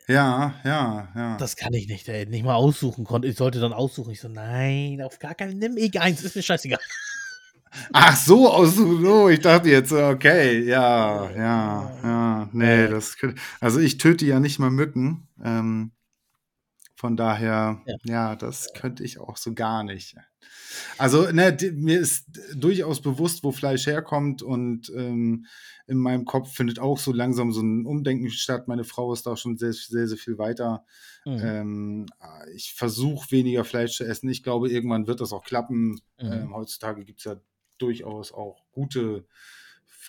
[0.08, 1.36] Ja, ja, ja.
[1.38, 2.26] Das kann ich nicht, ey.
[2.26, 3.28] Nicht mal aussuchen konnte.
[3.28, 4.10] Ich sollte dann aussuchen.
[4.12, 6.78] Ich so, nein, auf gar keinen, nimm ich eins, ist mir scheißegal.
[7.92, 12.88] Ach so, aus so, ich dachte jetzt, okay, ja, ja, ja, nee, Ja.
[12.88, 15.92] das könnte, also ich töte ja nicht mal Mücken, ähm,
[16.98, 17.96] von daher, Ja.
[18.02, 20.16] ja, das könnte ich auch so gar nicht.
[20.98, 22.26] Also, ne, mir ist
[22.56, 25.46] durchaus bewusst, wo Fleisch herkommt und ähm,
[25.86, 28.66] in meinem Kopf findet auch so langsam so ein Umdenken statt.
[28.66, 30.84] Meine Frau ist da schon sehr, sehr, sehr viel weiter.
[31.24, 31.40] Mhm.
[31.40, 32.06] Ähm,
[32.52, 34.28] ich versuche weniger Fleisch zu essen.
[34.28, 36.00] Ich glaube, irgendwann wird das auch klappen.
[36.20, 36.32] Mhm.
[36.32, 37.36] Ähm, heutzutage gibt es ja
[37.78, 39.24] durchaus auch gute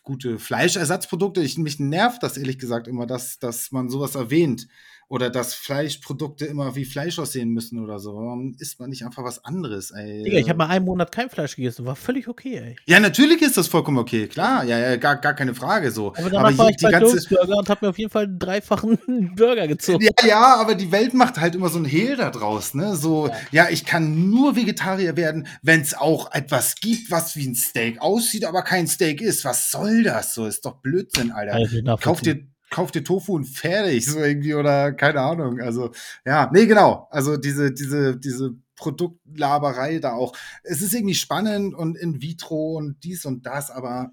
[0.04, 1.42] gute Fleischersatzprodukte.
[1.42, 4.68] Ich, mich nervt das ehrlich gesagt immer, dass, dass man sowas erwähnt
[5.10, 8.14] oder dass Fleischprodukte immer wie Fleisch aussehen müssen oder so.
[8.14, 10.24] Warum isst man nicht einfach was anderes, ey?
[10.24, 12.76] Digga, ich habe mal einen Monat kein Fleisch gegessen, war völlig okay, ey.
[12.86, 16.14] Ja, natürlich ist das vollkommen okay, klar, ja, ja gar, gar keine Frage so.
[16.16, 19.34] Aber danach war ich bei ganze Burger und habe mir auf jeden Fall einen dreifachen
[19.36, 20.06] Burger gezogen.
[20.06, 22.96] Ja, ja, aber die Welt macht halt immer so ein Hehl da draus, ne?
[22.96, 27.48] So, ja, ja ich kann nur Vegetarier werden, wenn es auch etwas gibt, was wie
[27.48, 29.44] ein Steak aussieht, aber kein Steak ist.
[29.44, 30.36] Was soll das?
[30.36, 31.56] So ist doch Blödsinn, Alter.
[31.56, 35.60] Also, Kauf dir kauf dir Tofu und fertig, so irgendwie, oder keine Ahnung.
[35.60, 35.92] Also,
[36.26, 37.08] ja, nee, genau.
[37.12, 40.36] Also diese, diese, diese Produktlaberei da auch.
[40.64, 44.12] Es ist irgendwie spannend und in vitro und dies und das, aber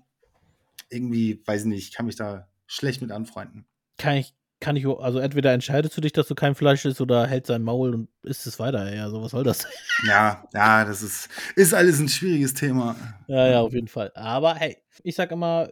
[0.91, 3.67] irgendwie, weiß ich nicht, ich kann mich da schlecht mit anfreunden.
[3.97, 7.27] Kann ich, kann ich, also entweder entscheidest du dich, dass du kein Fleisch isst oder
[7.27, 8.93] hältst sein Maul und isst es weiter.
[8.93, 9.67] Ja, so was soll das?
[10.07, 12.97] Ja, ja, das ist, ist alles ein schwieriges Thema.
[13.29, 14.11] Ja, ja, auf jeden Fall.
[14.15, 15.69] Aber hey, ich sag immer,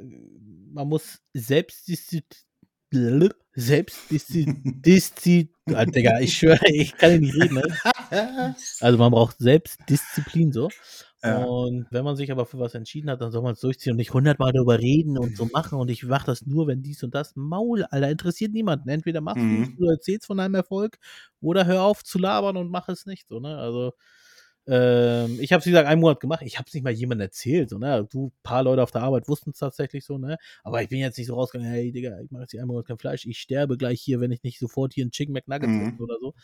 [0.73, 1.87] man muss selbst
[3.55, 4.77] Selbstdisziplin.
[5.75, 7.55] ah, Digga, ich schwöre, ich kann nicht reden.
[7.55, 7.63] Ne?
[8.81, 10.69] Also man braucht Selbstdisziplin so.
[11.23, 11.43] Ja.
[11.43, 13.97] Und wenn man sich aber für was entschieden hat, dann soll man es durchziehen und
[13.97, 15.79] nicht hundertmal darüber reden und so machen.
[15.79, 17.35] Und ich mache das nur, wenn dies und das.
[17.35, 18.89] Maul, Alter, interessiert niemanden.
[18.91, 19.75] Entweder machst mhm.
[19.79, 20.99] du erzählst von einem Erfolg
[21.41, 23.27] oder hör auf zu labern und mach es nicht.
[23.29, 23.57] So, ne?
[23.57, 23.93] Also
[24.67, 26.43] ähm, ich habe es, wie gesagt, einen Monat gemacht.
[26.43, 27.71] Ich habe es nicht mal jemandem erzählt.
[27.71, 28.07] So, ne?
[28.11, 30.39] Du, paar Leute auf der Arbeit wussten es tatsächlich so, ne?
[30.63, 32.87] Aber ich bin jetzt nicht so rausgegangen, hey, Digga, ich mache jetzt hier einen Monat
[32.87, 33.27] kein Fleisch.
[33.27, 36.01] Ich sterbe gleich hier, wenn ich nicht sofort hier einen Chicken McNugget mhm.
[36.01, 36.35] oder so.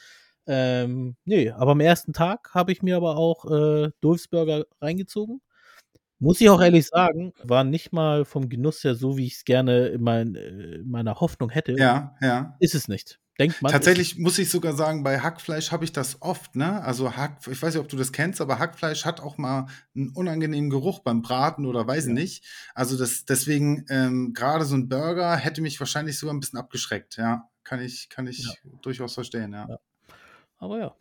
[0.46, 5.40] Ähm, nee, aber am ersten Tag habe ich mir aber auch äh, Dulfsburger reingezogen.
[6.18, 9.44] Muss ich auch ehrlich sagen, war nicht mal vom Genuss her so, wie ich es
[9.44, 11.74] gerne in, mein, äh, in meiner Hoffnung hätte.
[11.78, 12.56] Ja, ja.
[12.60, 13.18] Ist es nicht.
[13.40, 13.72] Denkt man.
[13.72, 16.82] Tatsächlich muss ich sogar sagen, bei Hackfleisch habe ich das oft, ne?
[16.82, 19.66] Also Hack, ich weiß nicht, ob du das kennst, aber Hackfleisch hat auch mal
[19.96, 22.12] einen unangenehmen Geruch beim Braten oder weiß ja.
[22.12, 22.44] nicht.
[22.74, 27.16] Also das, deswegen, ähm, gerade so ein Burger hätte mich wahrscheinlich sogar ein bisschen abgeschreckt,
[27.16, 27.48] ja.
[27.64, 28.52] Kann ich, kann ich ja.
[28.82, 29.66] durchaus verstehen, ja.
[29.70, 29.78] ja.
[30.58, 30.94] Aber ja.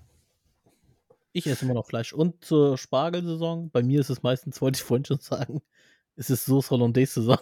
[1.34, 2.14] Ich esse immer noch Fleisch.
[2.14, 5.62] Und zur Spargelsaison, bei mir ist es meistens, wollte ich vorhin schon sagen,
[6.16, 7.38] es ist Sauce Hollandaise-Saison.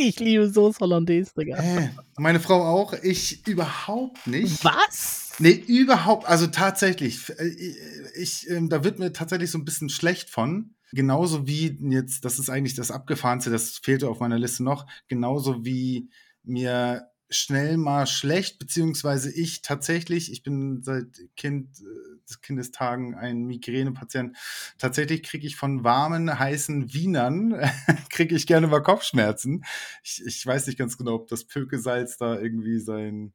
[0.00, 1.56] Ich liebe Sauce Hollandaise, Digga.
[1.56, 2.92] Äh, meine Frau auch.
[3.02, 4.64] Ich überhaupt nicht.
[4.64, 5.32] Was?
[5.40, 6.26] Nee, überhaupt.
[6.26, 7.28] Also tatsächlich.
[7.38, 10.74] Äh, ich, ich äh, da wird mir tatsächlich so ein bisschen schlecht von.
[10.92, 14.86] Genauso wie jetzt, das ist eigentlich das Abgefahrenste, das fehlte auf meiner Liste noch.
[15.08, 16.08] Genauso wie
[16.44, 21.06] mir schnell mal schlecht, beziehungsweise ich tatsächlich, ich bin seit
[21.36, 24.36] Kind, äh, Kindestagen ein Migränepatient,
[24.78, 27.54] tatsächlich kriege ich von warmen, heißen Wienern,
[28.10, 29.64] kriege ich gerne mal Kopfschmerzen.
[30.02, 33.32] Ich, ich weiß nicht ganz genau, ob das Pökesalz da irgendwie sein...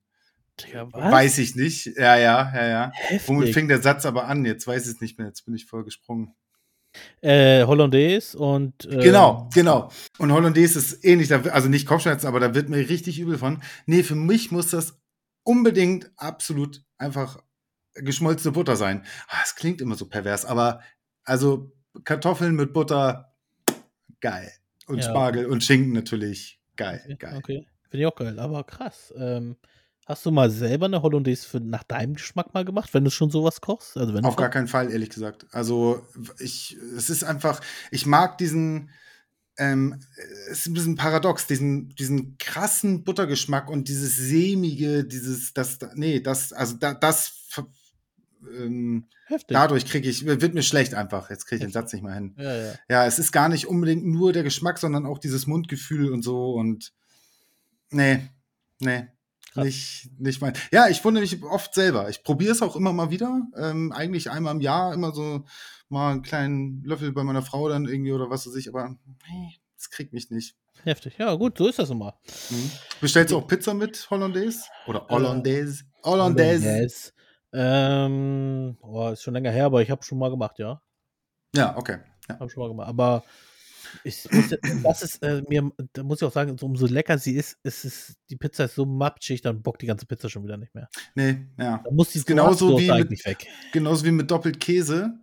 [0.72, 1.88] Ja, weiß ich nicht.
[1.98, 2.92] Ja, ja, ja, ja.
[2.94, 3.28] Heftig.
[3.28, 4.46] Womit fing der Satz aber an?
[4.46, 5.26] Jetzt weiß ich es nicht mehr.
[5.26, 6.36] Jetzt bin ich voll gesprungen.
[7.22, 8.86] Äh, Hollandaise und.
[8.86, 9.90] Äh, genau, genau.
[10.18, 13.62] Und Hollandaise ist ähnlich, also nicht Kopfschmerzen, aber da wird mir richtig übel von.
[13.86, 15.00] Nee, für mich muss das
[15.44, 17.42] unbedingt absolut einfach
[17.96, 19.04] geschmolzene Butter sein.
[19.28, 20.82] Ah, das klingt immer so pervers, aber
[21.24, 21.72] also
[22.04, 23.34] Kartoffeln mit Butter,
[24.20, 24.52] geil.
[24.88, 25.04] Und ja.
[25.04, 27.38] Spargel und Schinken natürlich, geil, okay, geil.
[27.38, 29.14] Okay, finde ich auch geil, aber krass.
[29.18, 29.56] Ähm,
[30.06, 33.32] Hast du mal selber eine Hollandaise für, nach deinem Geschmack mal gemacht, wenn du schon
[33.32, 33.96] sowas kochst?
[33.98, 35.46] Also wenn Auf gar keinen Fall, ehrlich gesagt.
[35.52, 36.06] Also
[36.40, 38.90] ich, es ist einfach, ich mag diesen,
[39.58, 40.02] ähm,
[40.50, 46.20] es ist ein bisschen paradox, diesen, diesen krassen Buttergeschmack und dieses sämige, dieses, das, nee,
[46.20, 47.48] das, also da, das,
[48.58, 49.06] ähm,
[49.48, 51.30] dadurch kriege ich, wird mir schlecht einfach.
[51.30, 52.36] Jetzt kriege ich den Satz nicht mehr hin.
[52.38, 52.74] Ja, ja.
[52.90, 56.54] ja, es ist gar nicht unbedingt nur der Geschmack, sondern auch dieses Mundgefühl und so
[56.54, 56.94] und
[57.90, 58.30] nee,
[58.80, 59.08] nee.
[59.56, 60.54] Nicht, nicht mein.
[60.72, 62.10] Ja, ich wundere mich oft selber.
[62.10, 63.42] Ich probiere es auch immer mal wieder.
[63.58, 65.46] Ähm, eigentlich einmal im Jahr immer so
[65.90, 69.60] mal einen kleinen Löffel bei meiner Frau dann irgendwie oder was weiß ich, aber nee,
[69.78, 70.56] das kriegt mich nicht.
[70.84, 71.18] Heftig.
[71.18, 72.20] Ja, gut, so ist das immer.
[72.50, 72.72] Mhm.
[73.00, 74.64] Bestellst du auch Pizza mit Hollandaise?
[74.88, 75.84] Oder äh, Hollandaise?
[76.04, 76.66] Hollandaise.
[76.66, 77.12] Hollandaise.
[77.54, 80.82] Ähm, oh, ist schon länger her, aber ich habe schon mal gemacht, ja.
[81.56, 82.00] Ja, okay.
[82.28, 82.40] Ja.
[82.40, 82.88] Habe schon mal gemacht.
[82.88, 83.24] Aber
[84.04, 87.36] ich muss, das ist äh, mir, da muss ich auch sagen, so, umso lecker sie
[87.36, 90.58] ist, ist es, die Pizza ist so matschig, dann bockt die ganze Pizza schon wieder
[90.58, 90.90] nicht mehr.
[91.16, 91.82] Nee, ja.
[91.84, 93.48] Da muss die genauso wie mit, weg.
[93.72, 95.20] Genauso wie mit doppelt Käse.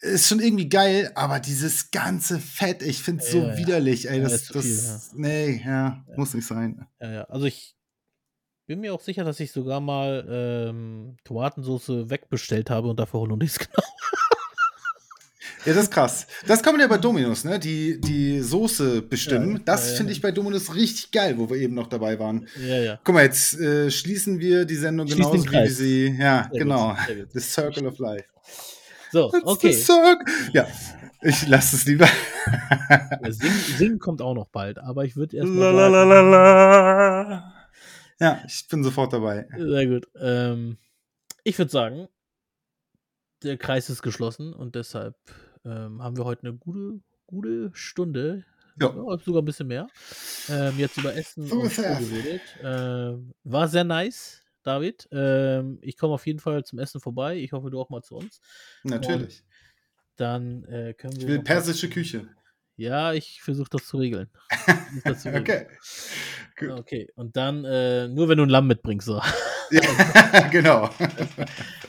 [0.00, 4.20] Ist schon irgendwie geil, aber dieses ganze Fett, ich finde es so ja, widerlich, ey.
[4.20, 5.00] Das, ja, das, viel, ja.
[5.14, 6.86] nee, ja, muss nicht sein.
[7.00, 7.22] Ja, ja.
[7.24, 7.76] Also ich
[8.66, 13.58] bin mir auch sicher, dass ich sogar mal ähm, Tomatensauce wegbestellt habe und dafür Hollandaise
[13.58, 13.76] genommen
[15.64, 16.26] ja, das ist krass.
[16.46, 17.58] Das kann man ja bei Dominus, ne?
[17.58, 19.56] Die, die Soße bestimmen.
[19.56, 22.48] Ja, das ja, finde ich bei Dominus richtig geil, wo wir eben noch dabei waren.
[22.60, 23.00] Ja, ja.
[23.04, 26.16] Guck mal, jetzt äh, schließen wir die Sendung genauso wie sie.
[26.18, 26.96] Ja, Sehr genau.
[27.06, 27.28] Gut.
[27.32, 28.24] The Circle of Life.
[29.12, 29.76] So, okay.
[30.52, 30.66] Ja.
[31.24, 32.08] Ich lasse es lieber.
[32.88, 36.08] Ja, singen, singen kommt auch noch bald, aber ich würde erst La, mal la, sagen,
[36.10, 37.54] la, la, la.
[38.18, 39.46] Ja, ich bin sofort dabei.
[39.56, 40.08] Sehr gut.
[40.20, 40.78] Ähm,
[41.44, 42.08] ich würde sagen,
[43.42, 45.16] der Kreis ist geschlossen und deshalb
[45.64, 48.44] ähm, haben wir heute eine gute, gute Stunde,
[48.80, 48.88] Ja.
[48.94, 49.86] ja, sogar ein bisschen mehr,
[50.48, 51.76] ähm, jetzt über Essen So und es.
[51.76, 52.40] geredet.
[52.62, 55.08] Ähm, war sehr nice, David.
[55.12, 57.36] Ähm, ich komme auf jeden Fall zum Essen vorbei.
[57.36, 58.40] Ich hoffe, du auch mal zu uns.
[58.84, 59.42] Natürlich.
[60.16, 61.22] Dann äh, können wir.
[61.22, 62.28] Ich will noch mal- persische Küche.
[62.76, 64.30] Ja, ich versuche das zu regeln.
[65.04, 65.42] Das zu regeln.
[65.42, 65.66] Okay.
[66.58, 66.70] Gut.
[66.80, 69.06] Okay, und dann äh, nur wenn du ein Lamm mitbringst.
[69.06, 69.20] So.
[69.70, 69.80] Ja,
[70.50, 70.88] genau.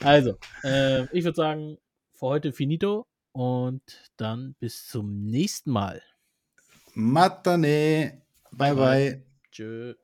[0.01, 1.77] Also, äh, ich würde sagen,
[2.13, 6.01] für heute finito und dann bis zum nächsten Mal.
[6.95, 8.21] Matane.
[8.51, 9.23] Bye, Bye, bye.
[9.51, 9.95] Tschö.